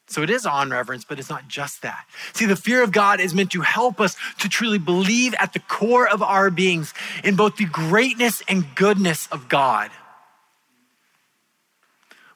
So 0.09 0.23
it 0.23 0.31
is 0.31 0.47
on 0.47 0.71
reverence, 0.71 1.05
but 1.05 1.19
it's 1.19 1.29
not 1.29 1.49
just 1.49 1.83
that. 1.83 2.07
See, 2.33 2.47
the 2.47 2.57
fear 2.57 2.83
of 2.83 2.93
God 2.93 3.21
is 3.21 3.35
meant 3.35 3.51
to 3.53 3.63
help 3.63 4.01
us 4.01 4.17
to 4.39 4.49
truly 4.49 4.79
believe 4.79 5.35
at 5.39 5.53
the 5.53 5.59
core 5.59 6.09
of 6.09 6.23
our 6.23 6.51
beings 6.51 6.95
in 7.25 7.35
both 7.35 7.57
the 7.57 7.65
greatness 7.65 8.43
and 8.47 8.75
goodness 8.77 9.27
of 9.33 9.49
God. 9.49 9.91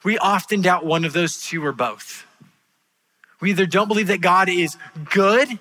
We 0.03 0.17
often 0.17 0.61
doubt 0.61 0.85
one 0.85 1.05
of 1.05 1.13
those 1.13 1.41
two 1.41 1.63
or 1.65 1.71
both. 1.71 2.25
We 3.39 3.51
either 3.51 3.65
don't 3.65 3.87
believe 3.87 4.07
that 4.07 4.21
God 4.21 4.49
is 4.49 4.77
good, 5.09 5.59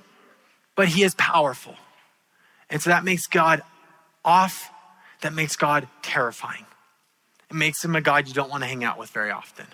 but 0.74 0.88
he 0.88 1.02
is 1.02 1.14
powerful. 1.14 1.76
And 2.68 2.82
so 2.82 2.90
that 2.90 3.04
makes 3.04 3.26
God 3.26 3.62
off 4.24 4.70
that 5.20 5.32
makes 5.34 5.56
God 5.56 5.86
terrifying. 6.02 6.64
It 7.50 7.56
makes 7.56 7.84
him 7.84 7.94
a 7.94 8.00
God 8.00 8.28
you 8.28 8.34
don't 8.34 8.50
want 8.50 8.62
to 8.62 8.66
hang 8.66 8.84
out 8.84 8.98
with 8.98 9.10
very 9.10 9.30
often. 9.30 9.66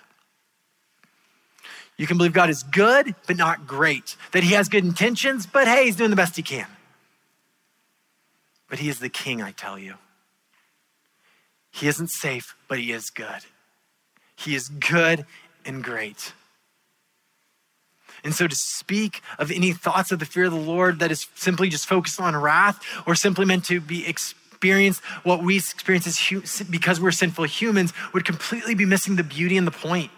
You 1.96 2.06
can 2.06 2.18
believe 2.18 2.32
God 2.32 2.50
is 2.50 2.62
good, 2.62 3.14
but 3.26 3.36
not 3.36 3.66
great. 3.66 4.16
That 4.32 4.42
he 4.42 4.54
has 4.54 4.68
good 4.68 4.84
intentions, 4.84 5.46
but 5.46 5.66
hey, 5.66 5.86
he's 5.86 5.96
doing 5.96 6.10
the 6.10 6.16
best 6.16 6.36
he 6.36 6.42
can. 6.42 6.66
But 8.68 8.80
he 8.80 8.88
is 8.88 8.98
the 8.98 9.08
king, 9.08 9.42
I 9.42 9.52
tell 9.52 9.78
you. 9.78 9.94
He 11.70 11.88
isn't 11.88 12.08
safe, 12.08 12.54
but 12.68 12.78
he 12.78 12.92
is 12.92 13.10
good. 13.10 13.44
He 14.34 14.54
is 14.54 14.68
good 14.68 15.24
and 15.64 15.82
great. 15.82 16.32
And 18.24 18.34
so 18.34 18.48
to 18.48 18.56
speak 18.56 19.22
of 19.38 19.50
any 19.50 19.72
thoughts 19.72 20.10
of 20.10 20.18
the 20.18 20.24
fear 20.26 20.44
of 20.44 20.52
the 20.52 20.58
Lord 20.58 20.98
that 20.98 21.10
is 21.10 21.26
simply 21.34 21.68
just 21.68 21.86
focused 21.86 22.20
on 22.20 22.34
wrath 22.34 22.82
or 23.06 23.14
simply 23.14 23.44
meant 23.44 23.64
to 23.66 23.80
be 23.80 24.06
experienced, 24.06 25.02
what 25.22 25.42
we 25.42 25.56
experience 25.56 26.06
as 26.06 26.62
because 26.68 27.00
we're 27.00 27.10
sinful 27.12 27.44
humans 27.44 27.92
would 28.12 28.24
completely 28.24 28.74
be 28.74 28.84
missing 28.84 29.16
the 29.16 29.22
beauty 29.22 29.56
and 29.56 29.66
the 29.66 29.70
point. 29.70 30.10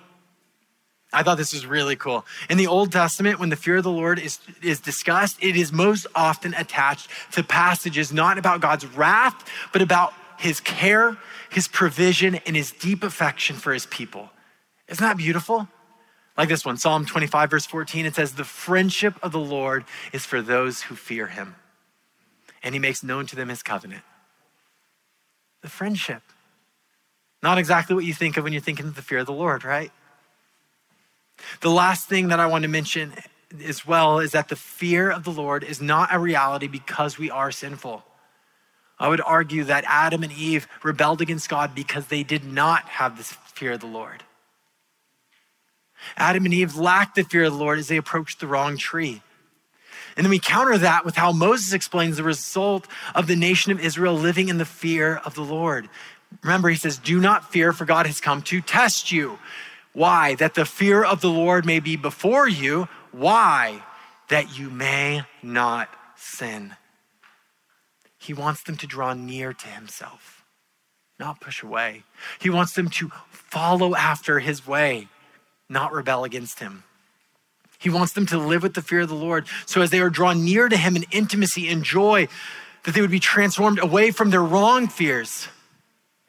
I 1.12 1.22
thought 1.22 1.38
this 1.38 1.54
was 1.54 1.64
really 1.64 1.96
cool. 1.96 2.26
In 2.50 2.58
the 2.58 2.66
Old 2.66 2.92
Testament, 2.92 3.38
when 3.38 3.48
the 3.48 3.56
fear 3.56 3.76
of 3.76 3.84
the 3.84 3.90
Lord 3.90 4.18
is, 4.18 4.38
is 4.62 4.80
discussed, 4.80 5.42
it 5.42 5.56
is 5.56 5.72
most 5.72 6.06
often 6.14 6.52
attached 6.54 7.08
to 7.32 7.42
passages 7.42 8.12
not 8.12 8.36
about 8.36 8.60
God's 8.60 8.86
wrath, 8.86 9.48
but 9.72 9.80
about 9.80 10.12
his 10.38 10.60
care, 10.60 11.16
his 11.50 11.66
provision, 11.66 12.36
and 12.46 12.54
his 12.54 12.72
deep 12.72 13.02
affection 13.02 13.56
for 13.56 13.72
his 13.72 13.86
people. 13.86 14.30
Isn't 14.88 15.02
that 15.02 15.16
beautiful? 15.16 15.68
Like 16.36 16.48
this 16.48 16.64
one, 16.64 16.76
Psalm 16.76 17.04
25, 17.04 17.50
verse 17.50 17.66
14, 17.66 18.06
it 18.06 18.14
says, 18.14 18.34
The 18.34 18.44
friendship 18.44 19.14
of 19.22 19.32
the 19.32 19.40
Lord 19.40 19.84
is 20.12 20.24
for 20.24 20.42
those 20.42 20.82
who 20.82 20.94
fear 20.94 21.26
him, 21.26 21.56
and 22.62 22.74
he 22.74 22.78
makes 22.78 23.02
known 23.02 23.26
to 23.26 23.36
them 23.36 23.48
his 23.48 23.62
covenant 23.62 24.04
the 25.62 25.68
friendship. 25.68 26.22
Not 27.42 27.58
exactly 27.58 27.94
what 27.94 28.04
you 28.04 28.14
think 28.14 28.36
of 28.36 28.44
when 28.44 28.52
you're 28.52 28.62
thinking 28.62 28.86
of 28.86 28.94
the 28.94 29.02
fear 29.02 29.18
of 29.18 29.26
the 29.26 29.32
Lord, 29.32 29.64
right? 29.64 29.92
The 31.60 31.70
last 31.70 32.08
thing 32.08 32.28
that 32.28 32.40
I 32.40 32.46
want 32.46 32.62
to 32.62 32.68
mention 32.68 33.12
as 33.64 33.86
well 33.86 34.18
is 34.18 34.32
that 34.32 34.48
the 34.48 34.56
fear 34.56 35.10
of 35.10 35.24
the 35.24 35.30
Lord 35.30 35.64
is 35.64 35.80
not 35.80 36.14
a 36.14 36.18
reality 36.18 36.68
because 36.68 37.18
we 37.18 37.30
are 37.30 37.50
sinful. 37.50 38.04
I 38.98 39.08
would 39.08 39.20
argue 39.20 39.64
that 39.64 39.84
Adam 39.86 40.22
and 40.22 40.32
Eve 40.32 40.66
rebelled 40.82 41.20
against 41.20 41.48
God 41.48 41.74
because 41.74 42.06
they 42.06 42.22
did 42.22 42.44
not 42.44 42.82
have 42.88 43.16
this 43.16 43.32
fear 43.32 43.72
of 43.72 43.80
the 43.80 43.86
Lord. 43.86 44.24
Adam 46.16 46.44
and 46.44 46.54
Eve 46.54 46.76
lacked 46.76 47.14
the 47.14 47.24
fear 47.24 47.44
of 47.44 47.52
the 47.52 47.58
Lord 47.58 47.78
as 47.78 47.88
they 47.88 47.96
approached 47.96 48.40
the 48.40 48.46
wrong 48.46 48.76
tree. 48.76 49.22
And 50.16 50.24
then 50.24 50.30
we 50.30 50.40
counter 50.40 50.78
that 50.78 51.04
with 51.04 51.16
how 51.16 51.32
Moses 51.32 51.72
explains 51.72 52.16
the 52.16 52.24
result 52.24 52.86
of 53.14 53.26
the 53.26 53.36
nation 53.36 53.70
of 53.70 53.80
Israel 53.80 54.14
living 54.14 54.48
in 54.48 54.58
the 54.58 54.64
fear 54.64 55.16
of 55.24 55.34
the 55.34 55.42
Lord. 55.42 55.88
Remember, 56.42 56.68
he 56.68 56.76
says, 56.76 56.98
Do 56.98 57.20
not 57.20 57.52
fear, 57.52 57.72
for 57.72 57.84
God 57.84 58.06
has 58.06 58.20
come 58.20 58.42
to 58.42 58.60
test 58.60 59.12
you. 59.12 59.38
Why? 59.92 60.34
That 60.34 60.54
the 60.54 60.64
fear 60.64 61.04
of 61.04 61.20
the 61.20 61.30
Lord 61.30 61.66
may 61.66 61.80
be 61.80 61.96
before 61.96 62.48
you. 62.48 62.88
Why? 63.12 63.82
That 64.28 64.58
you 64.58 64.70
may 64.70 65.22
not 65.42 65.88
sin. 66.16 66.76
He 68.18 68.34
wants 68.34 68.62
them 68.62 68.76
to 68.76 68.86
draw 68.86 69.14
near 69.14 69.52
to 69.52 69.66
himself, 69.68 70.44
not 71.18 71.40
push 71.40 71.62
away. 71.62 72.02
He 72.40 72.50
wants 72.50 72.74
them 72.74 72.90
to 72.90 73.10
follow 73.30 73.94
after 73.94 74.40
his 74.40 74.66
way, 74.66 75.08
not 75.68 75.92
rebel 75.92 76.24
against 76.24 76.58
him. 76.58 76.82
He 77.78 77.90
wants 77.90 78.12
them 78.12 78.26
to 78.26 78.38
live 78.38 78.62
with 78.62 78.74
the 78.74 78.82
fear 78.82 79.00
of 79.00 79.08
the 79.08 79.14
Lord. 79.14 79.46
So 79.66 79.80
as 79.80 79.90
they 79.90 80.00
are 80.00 80.10
drawn 80.10 80.44
near 80.44 80.68
to 80.68 80.76
Him 80.76 80.96
in 80.96 81.04
intimacy 81.12 81.68
and 81.68 81.84
joy, 81.84 82.28
that 82.84 82.94
they 82.94 83.00
would 83.00 83.10
be 83.10 83.20
transformed 83.20 83.78
away 83.78 84.10
from 84.10 84.30
their 84.30 84.42
wrong 84.42 84.88
fears 84.88 85.48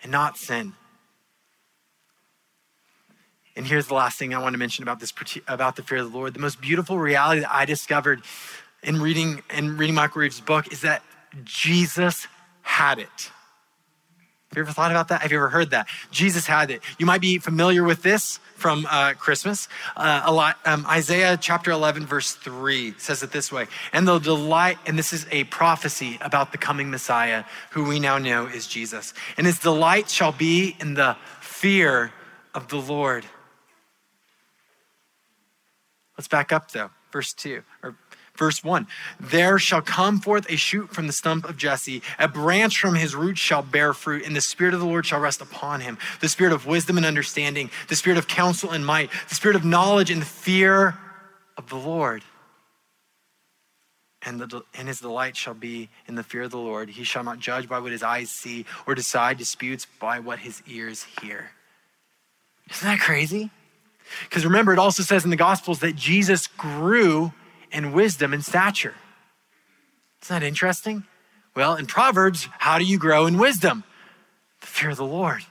and 0.04 0.12
not 0.12 0.38
sin. 0.38 0.74
And 3.60 3.68
here's 3.68 3.88
the 3.88 3.94
last 3.94 4.18
thing 4.18 4.34
I 4.34 4.40
want 4.40 4.54
to 4.54 4.58
mention 4.58 4.84
about 4.84 5.02
this 5.02 5.14
about 5.46 5.76
the 5.76 5.84
fear 5.84 5.98
of 5.98 6.10
the 6.10 6.18
Lord. 6.18 6.34
The 6.34 6.40
most 6.40 6.62
beautiful 6.62 6.98
reality 6.98 7.42
that 7.42 7.54
I 7.54 7.66
discovered 7.66 8.22
in 8.82 9.02
reading 9.02 9.44
in 9.54 9.76
reading 9.76 9.96
Michael 9.96 10.22
Reeves' 10.22 10.40
book 10.40 10.72
is 10.72 10.80
that 10.80 11.04
Jesus 11.44 12.26
had 12.62 13.00
it. 13.00 13.10
Have 13.10 14.56
you 14.56 14.62
ever 14.62 14.72
thought 14.72 14.92
about 14.92 15.10
that? 15.10 15.24
Have 15.24 15.34
you 15.34 15.40
ever 15.40 15.50
heard 15.50 15.72
that? 15.72 15.88
Jesus 16.10 16.46
had 16.46 16.72
it. 16.72 16.82
You 17.00 17.06
might 17.06 17.20
be 17.20 17.38
familiar 17.38 17.84
with 17.84 18.02
this 18.02 18.40
from 18.56 18.88
uh, 18.90 19.16
Christmas. 19.16 19.68
Uh, 19.94 20.22
a 20.24 20.32
lot. 20.32 20.58
Um, 20.64 20.86
Isaiah 20.88 21.38
chapter 21.38 21.70
11, 21.70 22.06
verse 22.06 22.32
3 22.32 22.94
says 22.98 23.24
it 23.24 23.34
this 23.34 23.52
way 23.52 23.68
And 23.92 24.08
the 24.08 24.20
delight, 24.20 24.78
and 24.86 24.98
this 24.98 25.12
is 25.12 25.28
a 25.32 25.44
prophecy 25.44 26.18
about 26.22 26.54
the 26.54 26.58
coming 26.58 26.90
Messiah, 26.90 27.44
who 27.72 27.84
we 27.84 28.00
now 28.00 28.20
know 28.20 28.46
is 28.46 28.68
Jesus. 28.68 29.14
And 29.36 29.46
his 29.46 29.60
delight 29.60 30.10
shall 30.10 30.32
be 30.32 30.78
in 30.80 30.94
the 30.94 31.18
fear 31.42 32.14
of 32.56 32.70
the 32.70 32.78
Lord. 32.78 33.26
Let's 36.20 36.28
back 36.28 36.52
up 36.52 36.72
though. 36.72 36.90
Verse 37.14 37.32
2, 37.32 37.64
or 37.82 37.96
Verse 38.36 38.62
1 38.62 38.88
There 39.22 39.58
shall 39.58 39.82
come 39.82 40.20
forth 40.20 40.50
a 40.50 40.58
shoot 40.58 40.90
from 40.90 41.08
the 41.08 41.14
stump 41.14 41.48
of 41.48 41.56
Jesse, 41.56 42.02
a 42.20 42.28
branch 42.28 42.78
from 42.78 42.96
his 42.96 43.16
roots 43.16 43.40
shall 43.40 43.62
bear 43.62 43.94
fruit, 43.94 44.26
and 44.26 44.36
the 44.36 44.42
Spirit 44.42 44.74
of 44.74 44.82
the 44.82 44.86
Lord 44.86 45.06
shall 45.06 45.22
rest 45.22 45.40
upon 45.40 45.80
him 45.80 45.98
the 46.20 46.28
Spirit 46.28 46.52
of 46.52 46.66
wisdom 46.66 46.98
and 46.98 47.06
understanding, 47.06 47.72
the 47.88 47.96
Spirit 47.96 48.18
of 48.18 48.28
counsel 48.28 48.72
and 48.72 48.86
might, 48.86 49.10
the 49.30 49.36
Spirit 49.36 49.56
of 49.56 49.64
knowledge 49.64 50.12
and 50.12 50.22
the 50.22 50.26
fear 50.26 50.98
of 51.58 51.70
the 51.70 51.78
Lord. 51.78 52.22
And, 54.22 54.42
the, 54.42 54.64
and 54.74 54.90
his 54.90 55.00
delight 55.00 55.38
shall 55.38 55.54
be 55.54 55.88
in 56.06 56.16
the 56.16 56.24
fear 56.24 56.42
of 56.42 56.52
the 56.52 56.58
Lord. 56.58 56.90
He 56.90 57.06
shall 57.06 57.24
not 57.24 57.40
judge 57.40 57.70
by 57.70 57.80
what 57.80 57.94
his 57.94 58.04
eyes 58.04 58.30
see 58.30 58.66
or 58.86 58.94
decide 58.94 59.38
disputes 59.38 59.88
by 60.02 60.20
what 60.20 60.40
his 60.40 60.62
ears 60.68 61.06
hear. 61.22 61.52
Isn't 62.70 62.86
that 62.86 63.00
crazy? 63.00 63.52
Because 64.24 64.46
remember, 64.46 64.74
it 64.74 64.80
also 64.80 65.04
says 65.04 65.24
in 65.24 65.30
the 65.30 65.36
Gospels 65.36 65.80
that 65.80 65.96
Jesus 65.96 66.48
grew 66.48 67.34
in 67.72 67.92
wisdom 67.92 68.34
and 68.34 68.44
stature. 68.44 68.96
Isn't 70.24 70.40
that 70.40 70.46
interesting? 70.46 71.04
Well, 71.56 71.76
in 71.76 71.86
Proverbs, 71.86 72.48
how 72.58 72.78
do 72.78 72.86
you 72.86 72.98
grow 72.98 73.26
in 73.26 73.38
wisdom? 73.38 73.84
The 74.62 74.68
fear 74.68 74.90
of 74.92 74.98
the 74.98 75.06
Lord. 75.06 75.44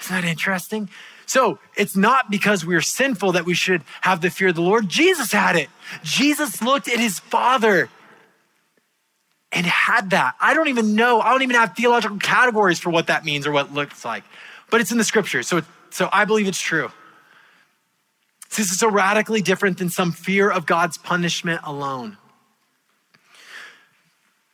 Isn't 0.00 0.22
that 0.22 0.28
interesting? 0.28 0.88
So 1.26 1.58
it's 1.76 1.96
not 1.96 2.30
because 2.30 2.64
we're 2.64 2.82
sinful 2.82 3.32
that 3.32 3.44
we 3.44 3.54
should 3.54 3.82
have 4.02 4.20
the 4.20 4.30
fear 4.30 4.48
of 4.48 4.54
the 4.54 4.62
Lord. 4.62 4.88
Jesus 4.88 5.32
had 5.32 5.56
it. 5.56 5.68
Jesus 6.02 6.60
looked 6.62 6.88
at 6.88 6.98
his 6.98 7.18
Father 7.18 7.88
and 9.50 9.64
had 9.64 10.10
that. 10.10 10.34
I 10.40 10.52
don't 10.52 10.68
even 10.68 10.94
know. 10.94 11.20
I 11.20 11.30
don't 11.30 11.42
even 11.42 11.56
have 11.56 11.74
theological 11.76 12.18
categories 12.18 12.78
for 12.78 12.90
what 12.90 13.06
that 13.06 13.24
means 13.24 13.46
or 13.46 13.52
what 13.52 13.72
looks 13.72 14.04
like, 14.04 14.24
but 14.70 14.80
it's 14.80 14.92
in 14.92 14.98
the 14.98 15.04
scriptures. 15.04 15.46
So, 15.46 15.62
so 15.94 16.08
I 16.12 16.24
believe 16.24 16.48
it's 16.48 16.60
true. 16.60 16.90
This 18.56 18.72
is 18.72 18.80
so 18.80 18.90
radically 18.90 19.40
different 19.40 19.78
than 19.78 19.90
some 19.90 20.10
fear 20.10 20.50
of 20.50 20.66
God's 20.66 20.98
punishment 20.98 21.60
alone. 21.62 22.18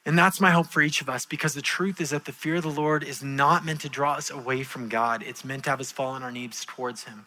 And 0.04 0.18
that's 0.18 0.38
my 0.38 0.50
hope 0.50 0.66
for 0.66 0.82
each 0.82 1.00
of 1.00 1.08
us 1.08 1.24
because 1.24 1.54
the 1.54 1.62
truth 1.62 1.98
is 1.98 2.10
that 2.10 2.26
the 2.26 2.32
fear 2.32 2.56
of 2.56 2.62
the 2.62 2.68
Lord 2.68 3.02
is 3.02 3.22
not 3.22 3.64
meant 3.64 3.80
to 3.80 3.88
draw 3.88 4.16
us 4.16 4.28
away 4.28 4.64
from 4.64 4.90
God, 4.90 5.22
it's 5.22 5.42
meant 5.42 5.64
to 5.64 5.70
have 5.70 5.80
us 5.80 5.90
fall 5.90 6.08
on 6.08 6.22
our 6.22 6.30
knees 6.30 6.62
towards 6.66 7.04
Him. 7.04 7.24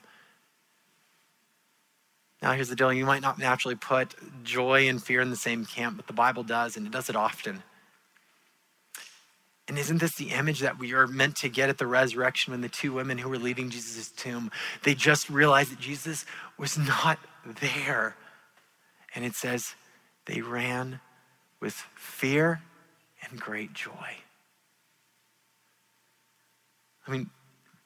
Now, 2.40 2.52
here's 2.52 2.70
the 2.70 2.76
deal 2.76 2.94
you 2.94 3.08
might 3.08 3.24
not 3.24 3.40
naturally 3.40 3.76
put 3.76 4.14
joy 4.44 4.88
and 4.88 5.02
fear 5.02 5.22
in 5.22 5.32
the 5.32 5.36
same 5.36 5.66
camp, 5.66 5.98
but 5.98 6.06
the 6.06 6.14
Bible 6.14 6.44
does, 6.44 6.78
and 6.78 6.86
it 6.86 6.94
does 6.94 7.10
it 7.10 7.16
often. 7.16 7.64
And 9.68 9.78
isn't 9.78 10.00
this 10.00 10.16
the 10.16 10.32
image 10.32 10.60
that 10.60 10.78
we 10.78 10.94
are 10.94 11.08
meant 11.08 11.38
to 11.38 11.50
get 11.50 11.70
at 11.70 11.78
the 11.78 11.88
resurrection 11.88 12.52
when 12.52 12.62
the 12.62 12.70
two 12.70 12.92
women 12.92 13.18
who 13.18 13.30
were 13.30 13.38
leaving 13.38 13.70
Jesus' 13.70 14.10
tomb, 14.10 14.52
they 14.84 14.94
just 14.94 15.30
realized 15.30 15.72
that 15.72 15.80
Jesus 15.80 16.26
was 16.58 16.78
not 16.78 17.18
there. 17.62 18.16
And 19.16 19.24
it 19.24 19.36
says 19.36 19.76
they 20.26 20.42
ran 20.42 21.00
with 21.62 21.74
fear 21.96 22.62
and 23.22 23.40
great 23.40 23.74
joy. 23.74 24.18
I 27.08 27.12
mean, 27.12 27.30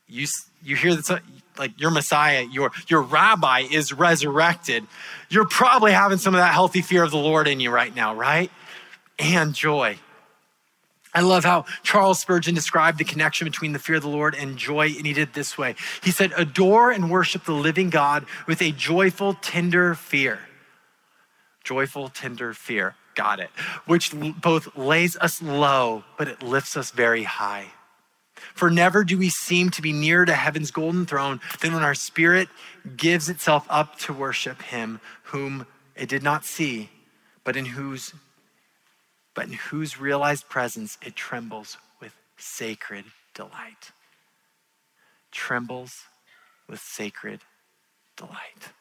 you, 0.07 0.25
you 0.63 0.75
hear 0.75 0.95
this, 0.95 1.11
like 1.59 1.79
your 1.79 1.91
Messiah, 1.91 2.43
your, 2.49 2.71
your 2.87 3.01
rabbi 3.01 3.65
is 3.69 3.93
resurrected. 3.93 4.85
You're 5.29 5.47
probably 5.47 5.91
having 5.91 6.17
some 6.17 6.33
of 6.33 6.39
that 6.39 6.53
healthy 6.53 6.81
fear 6.81 7.03
of 7.03 7.11
the 7.11 7.17
Lord 7.17 7.47
in 7.47 7.59
you 7.59 7.69
right 7.69 7.93
now, 7.93 8.15
right? 8.15 8.49
And 9.19 9.53
joy. 9.53 9.97
I 11.13 11.22
love 11.22 11.46
how 11.46 11.65
Charles 11.84 12.20
Spurgeon 12.20 12.54
described 12.54 12.98
the 12.98 13.04
connection 13.04 13.46
between 13.46 13.74
the 13.74 13.80
fear 13.80 13.96
of 13.96 14.04
the 14.04 14.10
Lord 14.10 14.36
and 14.36 14.58
joy, 14.58 14.88
and 14.88 15.06
he 15.06 15.13
did 15.13 15.34
this 15.34 15.58
way. 15.58 15.76
He 16.04 16.12
said, 16.12 16.34
Adore 16.38 16.91
and 16.91 17.10
worship 17.10 17.46
the 17.46 17.54
living 17.54 17.89
God 17.89 18.26
with 18.46 18.62
a 18.62 18.72
joyful, 18.72 19.36
tender 19.36 19.96
fear. 19.96 20.39
Joyful, 21.63 22.10
tender 22.10 22.54
fear. 22.54 22.96
Got 23.15 23.39
it. 23.39 23.50
Which 23.86 24.13
both 24.13 24.78
lays 24.78 25.17
us 25.17 25.41
low, 25.41 26.04
but 26.17 26.28
it 26.28 26.43
lifts 26.43 26.78
us 26.78 26.91
very 26.91 27.24
high. 27.24 27.67
For 28.54 28.70
never 28.70 29.04
do 29.04 29.17
we 29.17 29.30
seem 29.30 29.72
to 29.72 29.82
be 29.82 29.91
nearer 29.91 30.26
to 30.26 30.34
heaven's 30.34 30.72
golden 30.72 31.06
throne 31.06 31.39
than 31.62 31.74
when 31.74 31.84
our 31.84 31.96
spirit 31.96 32.50
gives 32.96 33.30
itself 33.30 33.65
up 33.70 33.98
to 34.00 34.13
worship 34.13 34.62
him 34.62 35.00
whom 35.24 35.65
it 35.96 36.10
did 36.10 36.22
not 36.22 36.46
see, 36.46 36.89
but 37.43 37.56
in 37.56 37.65
whose 37.65 38.13
but 39.38 39.45
in 39.45 39.54
whose 39.54 40.00
realized 40.00 40.50
presence 40.50 40.97
it 41.06 41.15
trembles 41.15 41.78
with 42.02 42.12
sacred 42.38 43.06
delight. 43.36 43.91
Trembles 45.32 46.06
with 46.67 46.80
sacred 46.80 47.41
delight. 48.15 48.71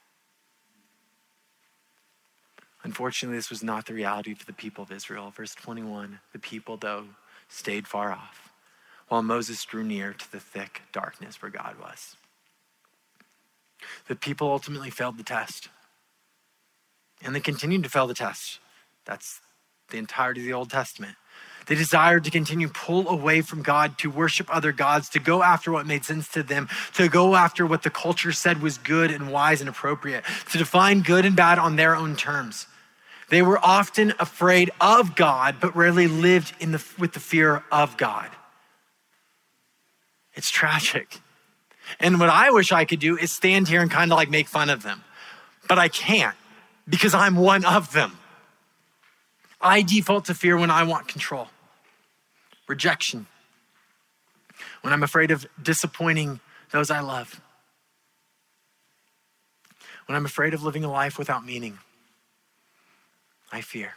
Unfortunately, 2.82 3.36
this 3.36 3.50
was 3.50 3.62
not 3.62 3.84
the 3.84 3.92
reality 3.92 4.32
for 4.32 4.46
the 4.46 4.54
people 4.54 4.82
of 4.82 4.90
Israel. 4.90 5.30
Verse 5.30 5.54
21 5.54 6.20
the 6.32 6.38
people, 6.38 6.78
though, 6.78 7.04
stayed 7.50 7.86
far 7.86 8.10
off, 8.10 8.50
while 9.08 9.22
Moses 9.22 9.62
drew 9.62 9.84
near 9.84 10.14
to 10.14 10.32
the 10.32 10.40
thick 10.40 10.80
darkness 10.90 11.42
where 11.42 11.50
God 11.50 11.78
was. 11.78 12.16
The 14.08 14.16
people 14.16 14.48
ultimately 14.48 14.88
failed 14.88 15.18
the 15.18 15.22
test. 15.22 15.68
And 17.22 17.34
they 17.34 17.40
continued 17.40 17.82
to 17.82 17.90
fail 17.90 18.06
the 18.06 18.14
test. 18.14 18.58
That's 19.04 19.42
the 19.90 19.98
entirety 19.98 20.40
of 20.40 20.46
the 20.46 20.52
Old 20.52 20.70
Testament. 20.70 21.16
They 21.66 21.74
desired 21.74 22.24
to 22.24 22.30
continue 22.30 22.68
pull 22.68 23.08
away 23.08 23.40
from 23.40 23.62
God, 23.62 23.98
to 23.98 24.10
worship 24.10 24.48
other 24.54 24.70
gods, 24.70 25.08
to 25.10 25.18
go 25.18 25.42
after 25.42 25.72
what 25.72 25.86
made 25.86 26.04
sense 26.04 26.28
to 26.28 26.42
them, 26.42 26.68
to 26.94 27.08
go 27.08 27.34
after 27.34 27.66
what 27.66 27.82
the 27.82 27.90
culture 27.90 28.32
said 28.32 28.62
was 28.62 28.78
good 28.78 29.10
and 29.10 29.32
wise 29.32 29.60
and 29.60 29.68
appropriate, 29.68 30.24
to 30.52 30.58
define 30.58 31.02
good 31.02 31.24
and 31.24 31.34
bad 31.34 31.58
on 31.58 31.74
their 31.74 31.96
own 31.96 32.14
terms. 32.14 32.66
They 33.30 33.42
were 33.42 33.58
often 33.58 34.14
afraid 34.20 34.70
of 34.80 35.16
God, 35.16 35.56
but 35.60 35.74
rarely 35.74 36.06
lived 36.06 36.54
in 36.60 36.70
the, 36.70 36.84
with 36.98 37.12
the 37.12 37.20
fear 37.20 37.64
of 37.72 37.96
God. 37.96 38.30
It's 40.34 40.50
tragic. 40.50 41.20
And 41.98 42.20
what 42.20 42.28
I 42.28 42.50
wish 42.50 42.70
I 42.70 42.84
could 42.84 43.00
do 43.00 43.16
is 43.16 43.32
stand 43.32 43.66
here 43.66 43.80
and 43.80 43.90
kind 43.90 44.12
of 44.12 44.16
like 44.16 44.30
make 44.30 44.46
fun 44.46 44.70
of 44.70 44.84
them. 44.84 45.02
But 45.68 45.78
I 45.80 45.88
can't 45.88 46.36
because 46.88 47.14
I'm 47.14 47.34
one 47.34 47.64
of 47.64 47.92
them. 47.92 48.16
I 49.60 49.82
default 49.82 50.26
to 50.26 50.34
fear 50.34 50.56
when 50.56 50.70
I 50.70 50.82
want 50.82 51.08
control, 51.08 51.48
rejection, 52.68 53.26
when 54.82 54.92
I'm 54.92 55.02
afraid 55.02 55.30
of 55.30 55.46
disappointing 55.60 56.40
those 56.70 56.90
I 56.90 57.00
love, 57.00 57.40
when 60.06 60.16
I'm 60.16 60.26
afraid 60.26 60.54
of 60.54 60.62
living 60.62 60.84
a 60.84 60.90
life 60.90 61.18
without 61.18 61.44
meaning. 61.44 61.78
I 63.52 63.60
fear. 63.60 63.94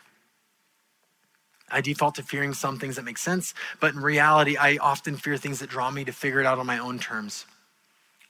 I 1.72 1.82
default 1.82 2.16
to 2.16 2.24
fearing 2.24 2.54
some 2.54 2.80
things 2.80 2.96
that 2.96 3.06
make 3.06 3.18
sense, 3.18 3.54
but 3.80 3.94
in 3.94 4.00
reality, 4.00 4.58
I 4.58 4.78
often 4.78 5.18
fear 5.18 5.38
things 5.38 5.60
that 5.60 5.70
draw 5.70 5.92
me 5.92 6.04
to 6.06 6.12
figure 6.12 6.40
it 6.40 6.46
out 6.46 6.58
on 6.58 6.66
my 6.66 6.80
own 6.80 6.98
terms, 7.00 7.46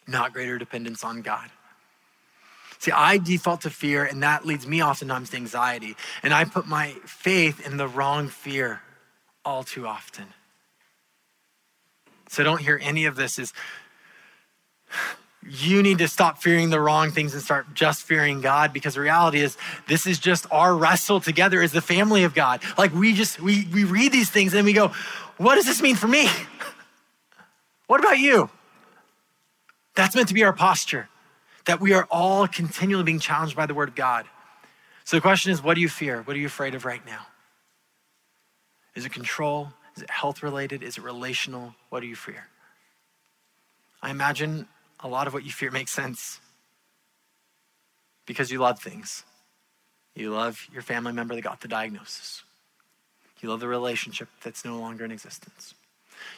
not 0.07 0.33
greater 0.33 0.57
dependence 0.57 1.03
on 1.03 1.21
God. 1.21 1.49
See, 2.79 2.91
I 2.91 3.17
default 3.17 3.61
to 3.61 3.69
fear, 3.69 4.05
and 4.05 4.23
that 4.23 4.45
leads 4.45 4.65
me 4.65 4.81
oftentimes 4.81 5.31
to 5.31 5.37
anxiety. 5.37 5.97
And 6.23 6.33
I 6.33 6.45
put 6.45 6.65
my 6.65 6.91
faith 7.05 7.65
in 7.65 7.75
the 7.75 7.87
wrong 7.87 8.29
fear 8.29 8.81
all 9.43 9.63
too 9.63 9.85
often. 9.85 10.27
So 12.29 12.43
don't 12.43 12.61
hear 12.61 12.79
any 12.81 13.05
of 13.05 13.17
this 13.17 13.37
as 13.37 13.51
you 15.45 15.83
need 15.83 15.97
to 15.97 16.07
stop 16.07 16.41
fearing 16.41 16.69
the 16.69 16.79
wrong 16.79 17.11
things 17.11 17.33
and 17.33 17.43
start 17.43 17.73
just 17.73 18.03
fearing 18.03 18.39
God 18.39 18.71
because 18.71 18.93
the 18.93 19.01
reality 19.01 19.39
is 19.39 19.57
this 19.87 20.05
is 20.05 20.17
just 20.17 20.45
our 20.51 20.75
wrestle 20.75 21.19
together 21.19 21.61
as 21.61 21.71
the 21.71 21.81
family 21.81 22.23
of 22.23 22.33
God. 22.33 22.61
Like 22.77 22.93
we 22.93 23.13
just 23.13 23.41
we 23.41 23.67
we 23.73 23.83
read 23.83 24.11
these 24.11 24.29
things 24.29 24.53
and 24.53 24.65
we 24.65 24.73
go, 24.73 24.89
what 25.37 25.55
does 25.55 25.65
this 25.65 25.81
mean 25.81 25.95
for 25.95 26.07
me? 26.07 26.27
what 27.87 27.99
about 27.99 28.19
you? 28.19 28.49
That's 29.95 30.15
meant 30.15 30.27
to 30.29 30.33
be 30.33 30.43
our 30.43 30.53
posture 30.53 31.09
that 31.65 31.79
we 31.79 31.93
are 31.93 32.07
all 32.09 32.47
continually 32.47 33.03
being 33.03 33.19
challenged 33.19 33.55
by 33.55 33.65
the 33.65 33.73
word 33.73 33.89
of 33.89 33.95
God. 33.95 34.25
So 35.03 35.17
the 35.17 35.21
question 35.21 35.51
is, 35.51 35.63
what 35.63 35.75
do 35.75 35.81
you 35.81 35.89
fear? 35.89 36.21
What 36.21 36.35
are 36.35 36.39
you 36.39 36.47
afraid 36.47 36.75
of 36.75 36.85
right 36.85 37.05
now? 37.05 37.27
Is 38.95 39.05
it 39.05 39.11
control? 39.11 39.69
Is 39.95 40.03
it 40.03 40.09
health 40.09 40.43
related? 40.43 40.83
Is 40.83 40.97
it 40.97 41.03
relational? 41.03 41.75
What 41.89 42.01
do 42.01 42.07
you 42.07 42.15
fear? 42.15 42.47
I 44.01 44.11
imagine 44.11 44.67
a 44.99 45.07
lot 45.07 45.27
of 45.27 45.33
what 45.33 45.43
you 45.43 45.51
fear 45.51 45.71
makes 45.71 45.91
sense 45.91 46.39
because 48.25 48.51
you 48.51 48.59
love 48.59 48.79
things. 48.79 49.23
You 50.15 50.31
love 50.31 50.67
your 50.71 50.81
family 50.81 51.13
member 51.13 51.35
that 51.35 51.41
got 51.41 51.61
the 51.61 51.67
diagnosis. 51.67 52.43
You 53.41 53.49
love 53.49 53.59
the 53.59 53.67
relationship 53.67 54.27
that's 54.43 54.65
no 54.65 54.79
longer 54.79 55.05
in 55.05 55.11
existence. 55.11 55.73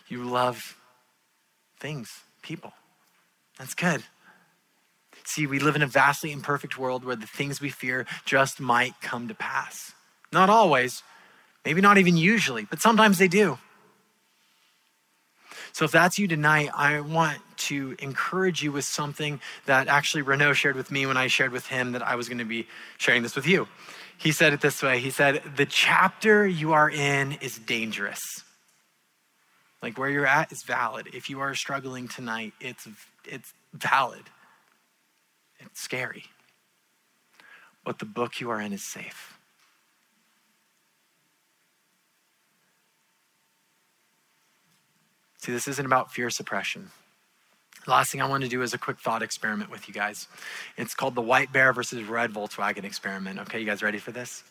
You 0.07 0.23
love 0.23 0.77
things, 1.79 2.10
people. 2.41 2.73
That's 3.57 3.73
good. 3.73 4.03
See, 5.33 5.47
we 5.47 5.59
live 5.59 5.77
in 5.77 5.81
a 5.81 5.87
vastly 5.87 6.33
imperfect 6.33 6.77
world 6.77 7.05
where 7.05 7.15
the 7.15 7.25
things 7.25 7.61
we 7.61 7.69
fear 7.69 8.05
just 8.25 8.59
might 8.59 8.99
come 9.01 9.29
to 9.29 9.33
pass. 9.33 9.93
Not 10.33 10.49
always, 10.49 11.03
maybe 11.63 11.79
not 11.79 11.97
even 11.97 12.17
usually, 12.17 12.65
but 12.65 12.81
sometimes 12.81 13.17
they 13.17 13.29
do. 13.29 13.57
So 15.71 15.85
if 15.85 15.91
that's 15.91 16.19
you 16.19 16.27
tonight, 16.27 16.69
I 16.75 16.99
want 16.99 17.39
to 17.69 17.95
encourage 17.99 18.61
you 18.61 18.73
with 18.73 18.83
something 18.83 19.39
that 19.67 19.87
actually 19.87 20.23
Renault 20.23 20.53
shared 20.53 20.75
with 20.75 20.91
me 20.91 21.05
when 21.05 21.15
I 21.15 21.27
shared 21.27 21.53
with 21.53 21.67
him 21.67 21.93
that 21.93 22.05
I 22.05 22.15
was 22.15 22.27
going 22.27 22.39
to 22.39 22.45
be 22.45 22.67
sharing 22.97 23.23
this 23.23 23.33
with 23.33 23.47
you. 23.47 23.69
He 24.17 24.33
said 24.33 24.51
it 24.51 24.59
this 24.59 24.83
way 24.83 24.99
He 24.99 25.11
said, 25.11 25.41
The 25.55 25.65
chapter 25.65 26.45
you 26.45 26.73
are 26.73 26.89
in 26.89 27.37
is 27.39 27.57
dangerous. 27.57 28.19
Like 29.81 29.97
where 29.97 30.09
you're 30.09 30.27
at 30.27 30.51
is 30.51 30.63
valid. 30.63 31.07
If 31.13 31.29
you 31.29 31.39
are 31.39 31.55
struggling 31.55 32.09
tonight, 32.09 32.51
it's, 32.59 32.85
it's 33.23 33.53
valid. 33.73 34.23
It's 35.65 35.82
scary. 35.82 36.26
But 37.84 38.00
the 38.00 38.06
book 38.06 38.39
you 38.39 38.50
are 38.50 38.62
in 38.62 38.74
is 38.74 38.84
safe. 38.84 39.38
See, 45.38 45.52
this 45.52 45.67
isn't 45.67 45.86
about 45.86 46.12
fear 46.12 46.30
suppression. 46.30 46.91
Last 47.88 48.12
thing 48.12 48.21
I 48.21 48.28
want 48.28 48.43
to 48.43 48.50
do 48.50 48.62
is 48.62 48.76
a 48.76 48.78
quick 48.78 49.00
thought 49.00 49.24
experiment 49.24 49.71
with 49.71 49.88
you 49.88 49.93
guys. 49.93 50.28
It's 50.78 50.93
called 50.93 51.15
the 51.15 51.21
white 51.21 51.52
bear 51.52 51.74
versus 51.74 52.04
red 52.04 52.32
Volkswagen 52.32 52.84
experiment. 52.84 53.39
Okay, 53.39 53.60
you 53.60 53.65
guys 53.65 53.82
ready 53.82 53.97
for 53.97 54.12
this? 54.12 54.43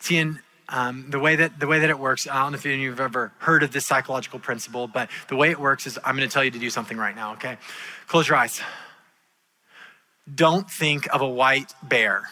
See, 0.00 0.16
in 0.16 0.40
um, 0.68 1.06
the 1.10 1.20
way 1.20 1.36
that 1.36 1.60
the 1.60 1.68
way 1.68 1.78
that 1.78 1.90
it 1.90 1.98
works, 1.98 2.26
I 2.26 2.42
don't 2.42 2.52
know 2.52 2.56
if 2.56 2.66
any 2.66 2.74
of 2.74 2.80
you 2.80 2.90
have 2.90 2.98
ever 2.98 3.32
heard 3.38 3.62
of 3.62 3.70
this 3.70 3.86
psychological 3.86 4.40
principle, 4.40 4.88
but 4.88 5.08
the 5.28 5.36
way 5.36 5.50
it 5.52 5.60
works 5.60 5.86
is 5.86 5.96
I'm 6.04 6.16
going 6.16 6.28
to 6.28 6.32
tell 6.32 6.42
you 6.42 6.50
to 6.50 6.58
do 6.58 6.70
something 6.70 6.96
right 6.96 7.14
now. 7.14 7.34
Okay, 7.34 7.56
close 8.08 8.26
your 8.28 8.36
eyes. 8.36 8.60
Don't 10.32 10.68
think 10.70 11.12
of 11.14 11.20
a 11.20 11.28
white 11.28 11.72
bear. 11.82 12.22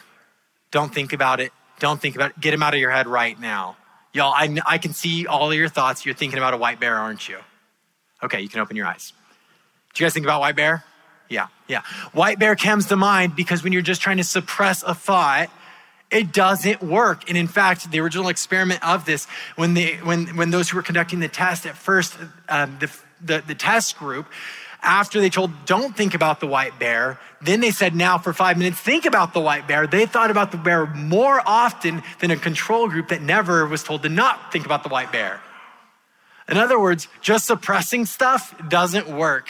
Don't 0.70 0.92
think 0.92 1.12
about 1.12 1.40
it. 1.40 1.52
Don't 1.78 2.00
think 2.00 2.16
about 2.16 2.30
it. 2.30 2.40
Get 2.40 2.54
him 2.54 2.62
out 2.62 2.74
of 2.74 2.80
your 2.80 2.90
head 2.90 3.06
right 3.06 3.38
now. 3.38 3.76
Y'all, 4.12 4.32
I, 4.32 4.56
I 4.66 4.78
can 4.78 4.92
see 4.92 5.26
all 5.26 5.50
of 5.50 5.56
your 5.56 5.68
thoughts. 5.68 6.04
You're 6.04 6.14
thinking 6.14 6.38
about 6.38 6.54
a 6.54 6.56
white 6.56 6.80
bear, 6.80 6.96
aren't 6.96 7.28
you? 7.28 7.38
Okay, 8.22 8.40
you 8.40 8.48
can 8.48 8.60
open 8.60 8.76
your 8.76 8.86
eyes. 8.86 9.12
Do 9.92 10.02
you 10.02 10.06
guys 10.06 10.14
think 10.14 10.26
about 10.26 10.40
white 10.40 10.56
bear? 10.56 10.84
Yeah, 11.28 11.48
yeah. 11.68 11.82
White 12.12 12.38
bear 12.38 12.56
comes 12.56 12.86
to 12.86 12.96
mind 12.96 13.34
because 13.36 13.62
when 13.62 13.72
you're 13.72 13.82
just 13.82 14.00
trying 14.00 14.18
to 14.18 14.24
suppress 14.24 14.82
a 14.82 14.94
thought, 14.94 15.50
it 16.10 16.32
doesn't 16.32 16.82
work. 16.82 17.28
And 17.28 17.36
in 17.36 17.48
fact, 17.48 17.90
the 17.90 18.00
original 18.00 18.28
experiment 18.28 18.86
of 18.86 19.04
this, 19.04 19.26
when 19.56 19.74
they, 19.74 19.96
when 19.96 20.36
when 20.36 20.50
those 20.50 20.70
who 20.70 20.76
were 20.76 20.82
conducting 20.82 21.20
the 21.20 21.28
test 21.28 21.66
at 21.66 21.76
first, 21.76 22.16
um, 22.48 22.76
the, 22.78 22.90
the 23.20 23.42
the 23.46 23.54
test 23.54 23.96
group, 23.98 24.26
after 24.84 25.20
they 25.20 25.30
told, 25.30 25.50
don't 25.66 25.96
think 25.96 26.14
about 26.14 26.40
the 26.40 26.46
white 26.46 26.78
bear, 26.78 27.18
then 27.40 27.60
they 27.60 27.70
said, 27.70 27.94
now 27.94 28.18
for 28.18 28.32
five 28.32 28.58
minutes, 28.58 28.78
think 28.78 29.06
about 29.06 29.32
the 29.32 29.40
white 29.40 29.66
bear. 29.66 29.86
They 29.86 30.06
thought 30.06 30.30
about 30.30 30.52
the 30.52 30.58
bear 30.58 30.86
more 30.86 31.42
often 31.44 32.02
than 32.20 32.30
a 32.30 32.36
control 32.36 32.88
group 32.88 33.08
that 33.08 33.22
never 33.22 33.66
was 33.66 33.82
told 33.82 34.02
to 34.02 34.08
not 34.08 34.52
think 34.52 34.64
about 34.64 34.82
the 34.82 34.88
white 34.88 35.10
bear. 35.10 35.40
In 36.48 36.58
other 36.58 36.78
words, 36.78 37.08
just 37.20 37.46
suppressing 37.46 38.06
stuff 38.06 38.54
doesn't 38.68 39.08
work. 39.08 39.48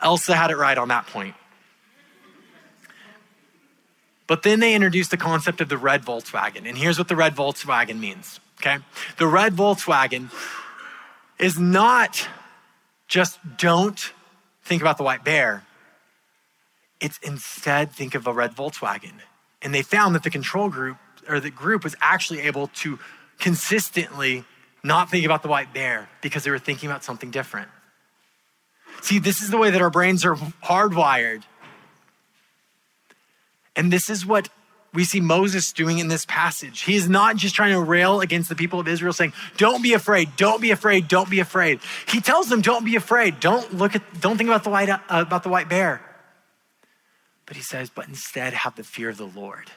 Elsa 0.00 0.34
had 0.34 0.50
it 0.50 0.56
right 0.56 0.76
on 0.76 0.88
that 0.88 1.06
point. 1.06 1.34
But 4.26 4.42
then 4.42 4.60
they 4.60 4.74
introduced 4.74 5.10
the 5.10 5.16
concept 5.16 5.60
of 5.60 5.68
the 5.68 5.76
red 5.76 6.04
Volkswagen. 6.04 6.66
And 6.66 6.78
here's 6.78 6.98
what 6.98 7.08
the 7.08 7.16
red 7.16 7.34
Volkswagen 7.34 7.98
means, 7.98 8.40
okay? 8.60 8.78
The 9.18 9.26
red 9.26 9.54
Volkswagen 9.54 10.32
is 11.38 11.58
not 11.58 12.28
just 13.08 13.38
don't 13.58 14.12
think 14.64 14.82
about 14.82 14.96
the 14.96 15.02
white 15.02 15.24
bear. 15.24 15.64
It's 17.00 17.18
instead 17.18 17.92
think 17.92 18.14
of 18.14 18.26
a 18.26 18.32
red 18.32 18.54
Volkswagen. 18.54 19.14
And 19.60 19.74
they 19.74 19.82
found 19.82 20.14
that 20.14 20.22
the 20.22 20.30
control 20.30 20.68
group 20.68 20.96
or 21.28 21.40
the 21.40 21.50
group 21.50 21.84
was 21.84 21.94
actually 22.00 22.40
able 22.40 22.68
to 22.68 22.98
consistently 23.38 24.44
not 24.84 25.10
think 25.10 25.24
about 25.24 25.42
the 25.42 25.48
white 25.48 25.72
bear 25.72 26.08
because 26.20 26.44
they 26.44 26.50
were 26.50 26.58
thinking 26.58 26.90
about 26.90 27.04
something 27.04 27.30
different. 27.30 27.68
See, 29.00 29.18
this 29.18 29.42
is 29.42 29.50
the 29.50 29.58
way 29.58 29.70
that 29.70 29.80
our 29.80 29.90
brains 29.90 30.24
are 30.24 30.34
hardwired. 30.34 31.42
And 33.74 33.92
this 33.92 34.10
is 34.10 34.26
what 34.26 34.48
we 34.94 35.04
see 35.04 35.20
Moses 35.20 35.72
doing 35.72 35.98
in 35.98 36.08
this 36.08 36.26
passage. 36.26 36.82
He 36.82 36.94
is 36.94 37.08
not 37.08 37.36
just 37.36 37.54
trying 37.54 37.72
to 37.72 37.80
rail 37.80 38.20
against 38.20 38.48
the 38.48 38.54
people 38.54 38.78
of 38.78 38.86
Israel 38.86 39.12
saying, 39.12 39.32
"Don't 39.56 39.82
be 39.82 39.94
afraid, 39.94 40.36
don't 40.36 40.60
be 40.60 40.70
afraid, 40.70 41.08
don't 41.08 41.30
be 41.30 41.40
afraid." 41.40 41.80
He 42.06 42.20
tells 42.20 42.48
them, 42.48 42.60
"Don't 42.60 42.84
be 42.84 42.96
afraid. 42.96 43.40
Don't 43.40 43.74
look 43.74 43.96
at 43.96 44.20
don't 44.20 44.36
think 44.36 44.48
about 44.48 44.64
the 44.64 44.70
white 44.70 44.90
uh, 44.90 44.98
about 45.08 45.42
the 45.42 45.48
white 45.48 45.68
bear." 45.68 46.02
But 47.46 47.56
he 47.56 47.62
says, 47.62 47.90
"But 47.90 48.08
instead 48.08 48.52
have 48.52 48.76
the 48.76 48.84
fear 48.84 49.08
of 49.08 49.16
the 49.16 49.26
Lord." 49.26 49.70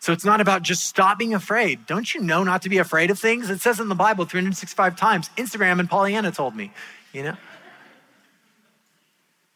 So 0.00 0.12
it's 0.12 0.24
not 0.24 0.40
about 0.40 0.62
just 0.62 0.84
stop 0.84 1.18
being 1.18 1.34
afraid. 1.34 1.86
Don't 1.86 2.12
you 2.12 2.20
know 2.20 2.42
not 2.42 2.62
to 2.62 2.68
be 2.68 2.78
afraid 2.78 3.10
of 3.10 3.18
things? 3.18 3.48
It 3.48 3.60
says 3.60 3.78
in 3.78 3.88
the 3.88 3.94
Bible 3.94 4.24
365 4.24 4.96
times. 4.96 5.30
Instagram 5.36 5.78
and 5.78 5.88
Pollyanna 5.88 6.32
told 6.32 6.56
me, 6.56 6.72
you 7.12 7.22
know? 7.22 7.36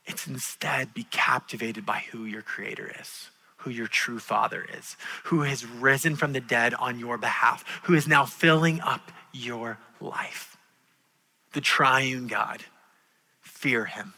It's 0.05 0.27
instead 0.27 0.95
be 0.95 1.05
captivated 1.05 1.87
by 1.87 2.05
who 2.11 2.25
your 2.25 2.43
creator 2.43 2.93
is 3.01 3.31
who 3.63 3.71
your 3.71 3.87
true 3.87 4.19
father 4.19 4.67
is, 4.77 4.97
who 5.25 5.43
has 5.43 5.65
risen 5.65 6.17
from 6.17 6.33
the 6.33 6.41
dead 6.41 6.75
on 6.75 6.99
your 6.99 7.17
behalf, 7.17 7.65
who 7.85 7.95
is 7.95 8.09
now 8.09 8.25
filling 8.25 8.81
up 8.81 9.13
your 9.33 9.79
life. 10.01 10.57
The 11.53 11.61
triune 11.61 12.27
God. 12.27 12.65
Fear 13.41 13.85
him 13.85 14.15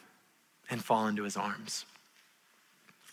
and 0.71 0.83
fall 0.83 1.07
into 1.07 1.25
his 1.25 1.37
arms. 1.37 1.85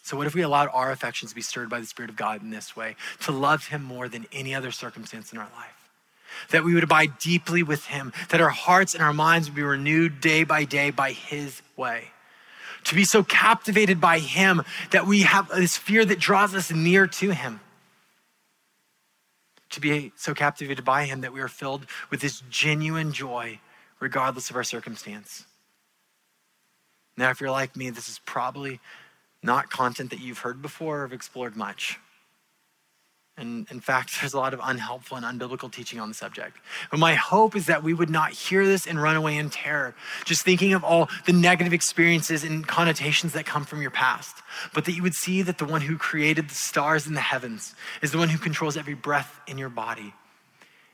So, 0.04 0.15
what 0.15 0.28
if 0.28 0.34
we 0.34 0.41
allowed 0.41 0.70
our 0.72 0.91
affections 0.91 1.32
to 1.32 1.36
be 1.36 1.41
stirred 1.41 1.70
by 1.70 1.80
the 1.80 1.86
Spirit 1.86 2.10
of 2.10 2.15
God 2.15 2.41
in 2.41 2.50
this 2.50 2.76
way, 2.76 2.96
to 3.22 3.32
love 3.32 3.67
him 3.67 3.84
more 3.84 4.08
than 4.08 4.26
any 4.32 4.56
other 4.56 4.72
circumstance 4.72 5.34
in 5.34 5.38
our 5.38 5.50
life? 5.56 5.89
That 6.52 6.63
we 6.63 6.74
would 6.74 6.84
abide 6.84 7.20
deeply 7.20 7.62
with 7.63 7.86
him, 7.88 8.13
that 8.30 8.39
our 8.39 8.50
hearts 8.50 8.94
and 8.94 9.04
our 9.04 9.13
minds 9.13 9.50
would 9.50 9.56
be 9.56 9.63
renewed 9.63 10.22
day 10.22 10.44
by 10.46 10.63
day 10.63 10.89
by 10.91 11.12
his 11.12 11.62
way 11.76 12.12
to 12.86 12.96
be 12.96 13.04
so 13.04 13.24
captivated 13.24 14.02
by 14.02 14.20
Him 14.20 14.63
that 14.91 15.06
we 15.06 15.22
have 15.22 15.50
this 15.50 15.78
fear 15.78 16.06
that 16.06 16.20
draws 16.20 16.56
us 16.56 16.72
near 16.72 17.08
to 17.08 17.32
Him. 17.32 17.60
To 19.72 19.82
be 19.82 20.12
so 20.15 20.34
captivated 20.34 20.84
by 20.84 21.06
Him 21.06 21.22
that 21.22 21.34
we 21.34 21.41
are 21.41 21.48
filled 21.48 21.86
with 22.10 22.22
this 22.22 22.44
genuine 22.50 23.13
joy, 23.13 23.60
regardless 24.00 24.50
of 24.50 24.56
our 24.56 24.63
circumstance. 24.63 25.46
Now, 27.17 27.30
if 27.30 27.39
you're 27.39 27.52
like 27.52 27.76
me, 27.76 27.89
this 27.89 28.10
is 28.10 28.20
probably 28.20 28.80
not 29.44 29.70
content 29.70 30.10
that 30.12 30.20
you've 30.20 30.39
heard 30.39 30.62
before 30.62 31.00
or 31.00 31.02
have 31.04 31.13
explored 31.13 31.56
much. 31.56 32.00
And 33.41 33.69
in 33.71 33.80
fact, 33.80 34.12
there's 34.21 34.34
a 34.34 34.38
lot 34.38 34.54
of 34.54 34.62
unhelpful 34.63 35.17
and 35.17 35.25
unbiblical 35.25 35.71
teaching 35.71 35.99
on 35.99 36.08
the 36.08 36.13
subject. 36.13 36.58
But 36.89 36.99
my 36.99 37.15
hope 37.15 37.56
is 37.56 37.65
that 37.65 37.84
we 37.84 37.93
would 37.93 38.10
not 38.10 38.32
hear 38.32 38.65
this 38.65 38.88
and 38.88 39.01
run 39.01 39.15
away 39.15 39.36
in 39.36 39.49
terror, 39.49 39.95
just 40.23 40.43
thinking 40.43 40.73
of 40.73 40.84
all 40.84 41.10
the 41.25 41.34
negative 41.34 41.73
experiences 41.73 42.43
and 42.43 42.65
connotations 42.65 43.34
that 43.34 43.45
come 43.45 43.65
from 43.65 43.82
your 43.82 43.91
past, 43.91 44.36
but 44.73 44.86
that 44.86 44.93
you 44.93 45.04
would 45.04 45.15
see 45.15 45.41
that 45.41 45.58
the 45.58 45.65
one 45.65 45.82
who 45.82 45.97
created 45.97 46.49
the 46.49 46.56
stars 46.56 47.08
in 47.08 47.13
the 47.13 47.21
heavens 47.21 47.75
is 48.01 48.12
the 48.12 48.17
one 48.17 48.30
who 48.30 48.38
controls 48.38 48.77
every 48.77 48.93
breath 48.93 49.41
in 49.47 49.58
your 49.58 49.69
body, 49.69 50.13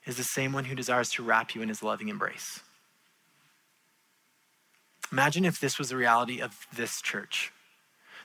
is 0.05 0.17
the 0.17 0.23
same 0.23 0.53
one 0.53 0.65
who 0.65 0.75
desires 0.75 1.09
to 1.09 1.23
wrap 1.23 1.53
you 1.53 1.61
in 1.61 1.69
his 1.69 1.83
loving 1.83 2.07
embrace. 2.07 2.61
Imagine 5.11 5.45
if 5.45 5.59
this 5.59 5.77
was 5.77 5.89
the 5.89 5.95
reality 5.95 6.41
of 6.41 6.67
this 6.73 7.01
church 7.01 7.51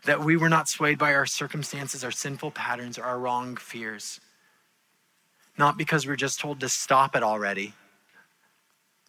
that 0.05 0.21
we 0.21 0.37
were 0.37 0.49
not 0.49 0.69
swayed 0.69 0.99
by 0.99 1.15
our 1.15 1.27
circumstances, 1.27 2.03
our 2.03 2.11
sinful 2.11 2.51
patterns, 2.51 2.99
or 2.99 3.05
our 3.05 3.19
wrong 3.19 3.57
fears. 3.57 4.21
Not 5.57 5.77
because 5.77 6.07
we're 6.07 6.17
just 6.17 6.41
told 6.41 6.61
to 6.61 6.69
stop 6.69 7.15
it 7.15 7.23
already, 7.23 7.75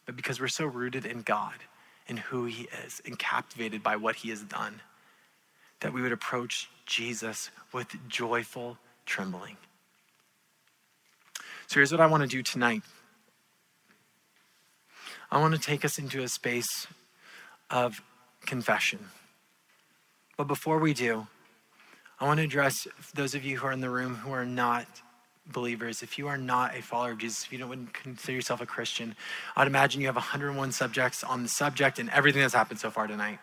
but 0.05 0.15
because 0.15 0.39
we're 0.39 0.47
so 0.47 0.65
rooted 0.65 1.05
in 1.05 1.21
God 1.21 1.55
and 2.07 2.19
who 2.19 2.45
He 2.45 2.67
is 2.85 3.01
and 3.05 3.17
captivated 3.17 3.81
by 3.81 3.95
what 3.95 4.17
He 4.17 4.29
has 4.29 4.43
done, 4.43 4.81
that 5.79 5.93
we 5.93 6.01
would 6.01 6.11
approach 6.11 6.69
Jesus 6.85 7.49
with 7.71 7.87
joyful 8.07 8.77
trembling. 9.05 9.57
So 11.67 11.75
here's 11.75 11.91
what 11.91 12.01
I 12.01 12.05
want 12.05 12.23
to 12.23 12.29
do 12.29 12.43
tonight 12.43 12.83
I 15.31 15.39
want 15.39 15.55
to 15.55 15.59
take 15.59 15.83
us 15.83 15.97
into 15.97 16.21
a 16.21 16.27
space 16.27 16.85
of 17.71 18.03
confession. 18.45 18.99
But 20.37 20.47
before 20.47 20.79
we 20.79 20.93
do, 20.93 21.27
I 22.19 22.25
want 22.25 22.39
to 22.39 22.43
address 22.43 22.87
those 23.13 23.35
of 23.35 23.43
you 23.43 23.57
who 23.57 23.67
are 23.67 23.71
in 23.71 23.81
the 23.81 23.89
room 23.89 24.15
who 24.15 24.31
are 24.31 24.45
not 24.45 24.87
believers. 25.51 26.01
If 26.01 26.17
you 26.17 26.27
are 26.27 26.37
not 26.37 26.75
a 26.75 26.81
follower 26.81 27.11
of 27.11 27.17
Jesus, 27.17 27.43
if 27.45 27.51
you 27.51 27.59
don't 27.59 27.93
consider 27.93 28.33
yourself 28.33 28.61
a 28.61 28.65
Christian, 28.65 29.15
I'd 29.55 29.67
imagine 29.67 30.01
you 30.01 30.07
have 30.07 30.15
101 30.15 30.71
subjects 30.71 31.23
on 31.23 31.43
the 31.43 31.49
subject 31.49 31.99
and 31.99 32.09
everything 32.09 32.41
that's 32.41 32.53
happened 32.53 32.79
so 32.79 32.89
far 32.89 33.07
tonight. 33.07 33.39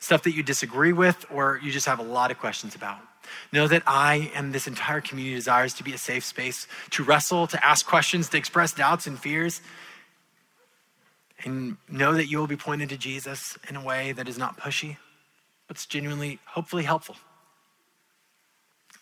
Stuff 0.00 0.24
that 0.24 0.32
you 0.32 0.42
disagree 0.42 0.92
with 0.92 1.24
or 1.30 1.60
you 1.62 1.70
just 1.70 1.86
have 1.86 2.00
a 2.00 2.02
lot 2.02 2.30
of 2.30 2.38
questions 2.38 2.74
about. 2.74 2.98
Know 3.52 3.68
that 3.68 3.82
I 3.86 4.32
and 4.34 4.52
this 4.52 4.66
entire 4.66 5.00
community 5.00 5.36
desires 5.36 5.74
to 5.74 5.84
be 5.84 5.92
a 5.92 5.98
safe 5.98 6.24
space 6.24 6.66
to 6.90 7.04
wrestle, 7.04 7.46
to 7.46 7.64
ask 7.64 7.86
questions, 7.86 8.28
to 8.30 8.36
express 8.36 8.72
doubts 8.72 9.06
and 9.06 9.18
fears. 9.18 9.60
And 11.44 11.76
know 11.88 12.14
that 12.14 12.26
you 12.26 12.38
will 12.38 12.48
be 12.48 12.56
pointed 12.56 12.88
to 12.88 12.96
Jesus 12.96 13.56
in 13.68 13.76
a 13.76 13.84
way 13.84 14.12
that 14.12 14.28
is 14.28 14.38
not 14.38 14.58
pushy, 14.58 14.96
what's 15.68 15.86
genuinely, 15.86 16.40
hopefully 16.46 16.82
helpful. 16.82 17.16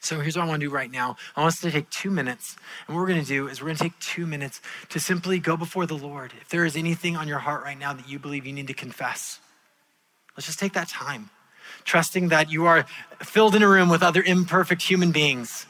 So 0.01 0.21
here's 0.21 0.37
what 0.37 0.45
I 0.45 0.49
want 0.49 0.61
to 0.61 0.69
do 0.69 0.73
right 0.73 0.91
now. 0.91 1.17
I 1.35 1.41
want 1.41 1.55
us 1.55 1.61
to 1.63 1.71
take 1.71 1.91
two 1.91 2.11
minutes. 2.11 2.57
And 2.87 2.95
what 2.95 3.03
we're 3.03 3.09
going 3.09 3.23
to 3.23 3.27
do 3.27 3.49
is 3.49 3.61
we're 3.61 3.67
going 3.67 3.79
to 3.79 3.83
take 3.85 3.99
two 3.99 4.27
minutes 4.27 4.61
to 4.91 5.01
simply 5.01 5.41
go 5.41 5.57
before 5.57 5.87
the 5.87 5.97
Lord. 5.97 6.33
If 6.41 6.49
there 6.49 6.65
is 6.65 6.77
anything 6.77 7.17
on 7.17 7.27
your 7.27 7.41
heart 7.41 7.65
right 7.65 7.79
now 7.79 7.93
that 7.93 8.09
you 8.09 8.19
believe 8.19 8.47
you 8.47 8.53
need 8.53 8.69
to 8.69 8.75
confess, 8.75 9.41
let's 10.37 10.47
just 10.47 10.61
take 10.61 10.75
that 10.75 10.89
time, 10.89 11.31
trusting 11.85 12.29
that 12.29 12.53
you 12.53 12.67
are 12.67 12.87
filled 13.21 13.57
in 13.57 13.63
a 13.63 13.69
room 13.69 13.89
with 13.89 14.03
other 14.03 14.23
imperfect 14.23 14.83
human 14.83 15.11
beings. 15.11 15.67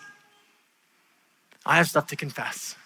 I 1.65 1.77
have 1.77 1.89
stuff 1.89 2.07
to 2.09 2.17
confess. 2.17 2.77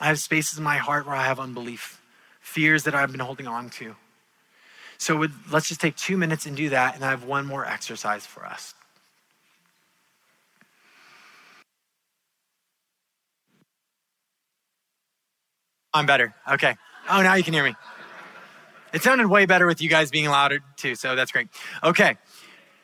I 0.00 0.06
have 0.06 0.18
spaces 0.18 0.56
in 0.56 0.64
my 0.64 0.78
heart 0.78 1.06
where 1.06 1.14
I 1.14 1.24
have 1.24 1.38
unbelief, 1.38 2.00
fears 2.40 2.84
that 2.84 2.94
I've 2.94 3.12
been 3.12 3.20
holding 3.20 3.46
on 3.46 3.68
to. 3.70 3.96
So 5.02 5.26
let's 5.50 5.66
just 5.66 5.80
take 5.80 5.96
two 5.96 6.16
minutes 6.16 6.46
and 6.46 6.56
do 6.56 6.68
that, 6.68 6.94
and 6.94 7.04
I 7.04 7.10
have 7.10 7.24
one 7.24 7.44
more 7.44 7.66
exercise 7.66 8.24
for 8.24 8.46
us. 8.46 8.72
I'm 15.92 16.06
better. 16.06 16.36
Okay. 16.52 16.76
Oh, 17.10 17.20
now 17.20 17.34
you 17.34 17.42
can 17.42 17.52
hear 17.52 17.64
me. 17.64 17.74
It 18.94 19.02
sounded 19.02 19.26
way 19.26 19.44
better 19.44 19.66
with 19.66 19.82
you 19.82 19.88
guys 19.88 20.12
being 20.12 20.26
louder 20.28 20.60
too, 20.76 20.94
so 20.94 21.16
that's 21.16 21.32
great. 21.32 21.48
Okay. 21.82 22.16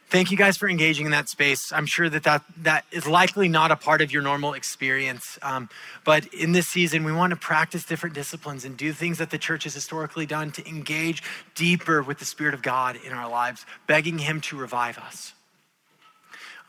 Thank 0.09 0.31
you 0.31 0.37
guys 0.37 0.57
for 0.57 0.69
engaging 0.69 1.07
in 1.07 1.13
that 1.13 1.29
space. 1.29 1.73
I'm 1.73 1.87
sure 1.87 2.09
that 2.09 2.23
that, 2.25 2.43
that 2.63 2.85
is 2.91 3.07
likely 3.07 3.49
not 3.49 3.71
a 3.71 3.77
part 3.77 4.01
of 4.01 4.11
your 4.11 4.23
normal 4.23 4.55
experience. 4.55 5.39
Um, 5.43 5.69
but 6.05 6.27
in 6.33 6.53
this 6.53 6.67
season, 6.67 7.05
we 7.05 7.13
want 7.13 7.31
to 7.31 7.37
practice 7.37 7.85
different 7.85 8.15
disciplines 8.15 8.65
and 8.65 8.77
do 8.77 8.93
things 8.93 9.19
that 9.19 9.31
the 9.31 9.39
church 9.39 9.65
has 9.65 9.75
historically 9.75 10.27
done 10.27 10.51
to 10.53 10.69
engage 10.69 11.23
deeper 11.55 12.03
with 12.03 12.19
the 12.19 12.25
Spirit 12.25 12.55
of 12.55 12.63
God 12.63 12.97
in 13.05 13.13
our 13.13 13.29
lives, 13.29 13.67
begging 13.87 14.19
Him 14.19 14.41
to 14.43 14.57
revive 14.57 14.99
us. 14.99 15.35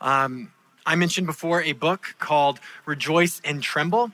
Um, 0.00 0.52
I 0.86 0.96
mentioned 0.96 1.26
before 1.26 1.62
a 1.62 1.72
book 1.72 2.14
called 2.18 2.58
Rejoice 2.86 3.40
and 3.44 3.62
Tremble. 3.62 4.12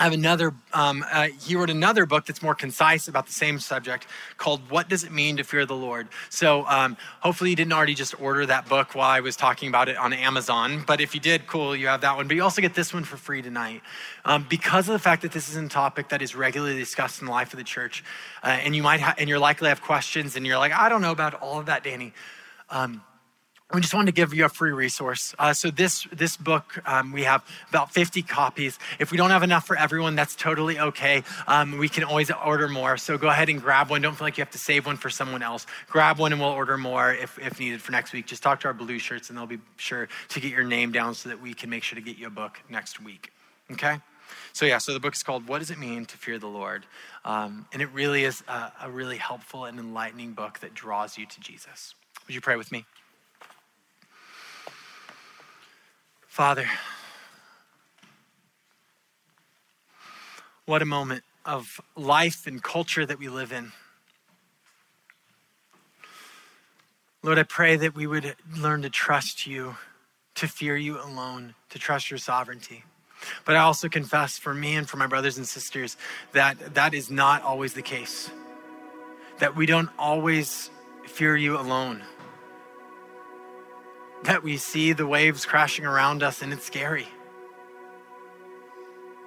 I 0.00 0.04
have 0.04 0.12
another, 0.12 0.54
um, 0.72 1.04
uh, 1.10 1.26
he 1.44 1.56
wrote 1.56 1.70
another 1.70 2.06
book 2.06 2.24
that's 2.24 2.40
more 2.40 2.54
concise 2.54 3.08
about 3.08 3.26
the 3.26 3.32
same 3.32 3.58
subject 3.58 4.06
called 4.36 4.60
What 4.70 4.88
Does 4.88 5.02
It 5.02 5.10
Mean 5.10 5.36
to 5.38 5.42
Fear 5.42 5.66
the 5.66 5.74
Lord? 5.74 6.06
So 6.30 6.64
um, 6.66 6.96
hopefully 7.20 7.50
you 7.50 7.56
didn't 7.56 7.72
already 7.72 7.94
just 7.94 8.20
order 8.20 8.46
that 8.46 8.68
book 8.68 8.94
while 8.94 9.10
I 9.10 9.18
was 9.18 9.34
talking 9.34 9.68
about 9.68 9.88
it 9.88 9.96
on 9.96 10.12
Amazon. 10.12 10.84
But 10.86 11.00
if 11.00 11.16
you 11.16 11.20
did, 11.20 11.48
cool, 11.48 11.74
you 11.74 11.88
have 11.88 12.02
that 12.02 12.14
one. 12.14 12.28
But 12.28 12.36
you 12.36 12.44
also 12.44 12.62
get 12.62 12.74
this 12.74 12.94
one 12.94 13.02
for 13.02 13.16
free 13.16 13.42
tonight. 13.42 13.82
Um, 14.24 14.46
because 14.48 14.88
of 14.88 14.92
the 14.92 15.00
fact 15.00 15.22
that 15.22 15.32
this 15.32 15.48
is 15.48 15.56
a 15.56 15.68
topic 15.68 16.10
that 16.10 16.22
is 16.22 16.36
regularly 16.36 16.78
discussed 16.78 17.20
in 17.20 17.26
the 17.26 17.32
life 17.32 17.52
of 17.52 17.58
the 17.58 17.64
church, 17.64 18.04
uh, 18.44 18.46
and 18.46 18.76
you 18.76 18.84
might 18.84 19.00
ha- 19.00 19.16
and 19.18 19.28
you're 19.28 19.40
likely 19.40 19.66
to 19.66 19.70
have 19.70 19.82
questions, 19.82 20.36
and 20.36 20.46
you're 20.46 20.58
like, 20.58 20.72
I 20.72 20.88
don't 20.88 21.02
know 21.02 21.10
about 21.10 21.34
all 21.34 21.58
of 21.58 21.66
that, 21.66 21.82
Danny. 21.82 22.12
Um, 22.70 23.02
we 23.74 23.82
just 23.82 23.92
wanted 23.92 24.06
to 24.06 24.12
give 24.12 24.32
you 24.32 24.46
a 24.46 24.48
free 24.48 24.72
resource. 24.72 25.34
Uh, 25.38 25.52
so 25.52 25.70
this 25.70 26.06
this 26.10 26.38
book, 26.38 26.80
um, 26.86 27.12
we 27.12 27.24
have 27.24 27.44
about 27.68 27.92
50 27.92 28.22
copies. 28.22 28.78
If 28.98 29.10
we 29.10 29.18
don't 29.18 29.28
have 29.28 29.42
enough 29.42 29.66
for 29.66 29.76
everyone, 29.76 30.14
that's 30.14 30.34
totally 30.34 30.78
okay. 30.78 31.22
Um, 31.46 31.76
we 31.76 31.90
can 31.90 32.02
always 32.02 32.30
order 32.30 32.68
more. 32.68 32.96
So 32.96 33.18
go 33.18 33.28
ahead 33.28 33.50
and 33.50 33.60
grab 33.60 33.90
one. 33.90 34.00
Don't 34.00 34.14
feel 34.14 34.26
like 34.26 34.38
you 34.38 34.42
have 34.42 34.52
to 34.52 34.58
save 34.58 34.86
one 34.86 34.96
for 34.96 35.10
someone 35.10 35.42
else. 35.42 35.66
Grab 35.90 36.18
one 36.18 36.32
and 36.32 36.40
we'll 36.40 36.50
order 36.50 36.78
more 36.78 37.12
if, 37.12 37.38
if 37.38 37.60
needed 37.60 37.82
for 37.82 37.92
next 37.92 38.14
week. 38.14 38.26
Just 38.26 38.42
talk 38.42 38.60
to 38.60 38.68
our 38.68 38.74
blue 38.74 38.98
shirts 38.98 39.28
and 39.28 39.36
they'll 39.36 39.46
be 39.46 39.60
sure 39.76 40.08
to 40.28 40.40
get 40.40 40.50
your 40.50 40.64
name 40.64 40.90
down 40.90 41.14
so 41.14 41.28
that 41.28 41.42
we 41.42 41.52
can 41.52 41.68
make 41.68 41.82
sure 41.82 41.98
to 41.98 42.04
get 42.04 42.16
you 42.16 42.26
a 42.26 42.30
book 42.30 42.62
next 42.70 43.02
week. 43.02 43.32
Okay? 43.70 43.98
So 44.54 44.64
yeah, 44.64 44.78
so 44.78 44.94
the 44.94 45.00
book 45.00 45.14
is 45.14 45.22
called 45.22 45.46
"What 45.46 45.58
Does 45.58 45.70
It 45.70 45.78
Mean 45.78 46.06
to 46.06 46.16
Fear 46.16 46.38
the 46.38 46.48
Lord," 46.48 46.84
um, 47.24 47.66
and 47.72 47.80
it 47.80 47.88
really 47.92 48.24
is 48.24 48.42
a, 48.48 48.72
a 48.82 48.90
really 48.90 49.16
helpful 49.16 49.64
and 49.64 49.78
enlightening 49.78 50.32
book 50.32 50.58
that 50.60 50.74
draws 50.74 51.16
you 51.16 51.26
to 51.26 51.40
Jesus. 51.40 51.94
Would 52.26 52.34
you 52.34 52.40
pray 52.40 52.56
with 52.56 52.72
me? 52.72 52.84
Father, 56.38 56.70
what 60.66 60.82
a 60.82 60.84
moment 60.84 61.24
of 61.44 61.80
life 61.96 62.46
and 62.46 62.62
culture 62.62 63.04
that 63.04 63.18
we 63.18 63.28
live 63.28 63.50
in. 63.50 63.72
Lord, 67.24 67.40
I 67.40 67.42
pray 67.42 67.74
that 67.74 67.96
we 67.96 68.06
would 68.06 68.36
learn 68.56 68.82
to 68.82 68.88
trust 68.88 69.48
you, 69.48 69.78
to 70.36 70.46
fear 70.46 70.76
you 70.76 71.02
alone, 71.02 71.56
to 71.70 71.78
trust 71.80 72.08
your 72.08 72.18
sovereignty. 72.18 72.84
But 73.44 73.56
I 73.56 73.58
also 73.58 73.88
confess 73.88 74.38
for 74.38 74.54
me 74.54 74.76
and 74.76 74.88
for 74.88 74.96
my 74.96 75.08
brothers 75.08 75.38
and 75.38 75.48
sisters 75.48 75.96
that 76.34 76.74
that 76.74 76.94
is 76.94 77.10
not 77.10 77.42
always 77.42 77.74
the 77.74 77.82
case. 77.82 78.30
That 79.40 79.56
we 79.56 79.66
don't 79.66 79.90
always 79.98 80.70
fear 81.04 81.36
you 81.36 81.58
alone 81.58 82.04
that 84.24 84.42
we 84.42 84.56
see 84.56 84.92
the 84.92 85.06
waves 85.06 85.46
crashing 85.46 85.84
around 85.84 86.22
us 86.22 86.42
and 86.42 86.52
it's 86.52 86.64
scary. 86.64 87.06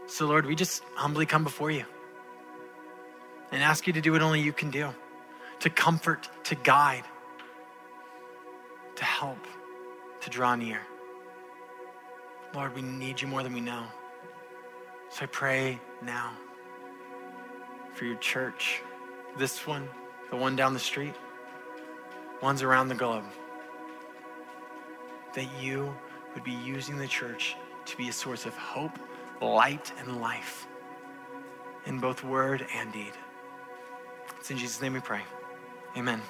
So, 0.08 0.28
Lord, 0.28 0.46
we 0.46 0.56
just 0.56 0.84
humbly 0.96 1.26
come 1.26 1.44
before 1.44 1.72
you 1.72 1.86
and 3.52 3.64
ask 3.64 3.88
you 3.88 3.94
to 3.94 4.02
do 4.02 4.12
what 4.12 4.22
only 4.22 4.42
you 4.42 4.54
can 4.54 4.70
do 4.70 4.94
to 5.60 5.70
comfort, 5.70 6.28
to 6.44 6.56
guide, 6.56 7.04
to 8.96 9.06
help, 9.06 9.38
to 10.22 10.30
draw 10.30 10.56
near. 10.56 10.80
Lord, 12.56 12.76
we 12.76 12.82
need 12.82 13.22
you 13.22 13.28
more 13.28 13.44
than 13.44 13.54
we 13.54 13.62
know. 13.62 13.84
So 15.10 15.24
I 15.24 15.28
pray 15.28 15.80
now 16.02 16.32
for 17.94 18.06
your 18.06 18.16
church, 18.16 18.82
this 19.38 19.68
one, 19.68 19.88
the 20.32 20.36
one 20.36 20.56
down 20.56 20.74
the 20.74 20.80
street, 20.80 21.14
ones 22.42 22.64
around 22.64 22.88
the 22.88 22.96
globe 22.96 23.26
that 25.34 25.48
you 25.62 25.96
would 26.34 26.44
be 26.44 26.52
using 26.52 26.98
the 26.98 27.08
church 27.08 27.56
to 27.86 27.98
be 27.98 28.10
a 28.10 28.14
source 28.14 28.46
of 28.46 28.56
hope, 28.56 28.98
light, 29.42 29.92
and 30.00 30.22
life 30.22 30.68
in 31.86 32.00
both 32.00 32.24
word 32.24 32.66
and 32.76 32.92
deed. 32.92 33.14
It's 34.40 34.52
in 34.52 34.58
Jesus' 34.58 34.82
name 34.82 34.94
we 34.94 35.00
pray. 35.00 35.22
Amen. 35.98 36.22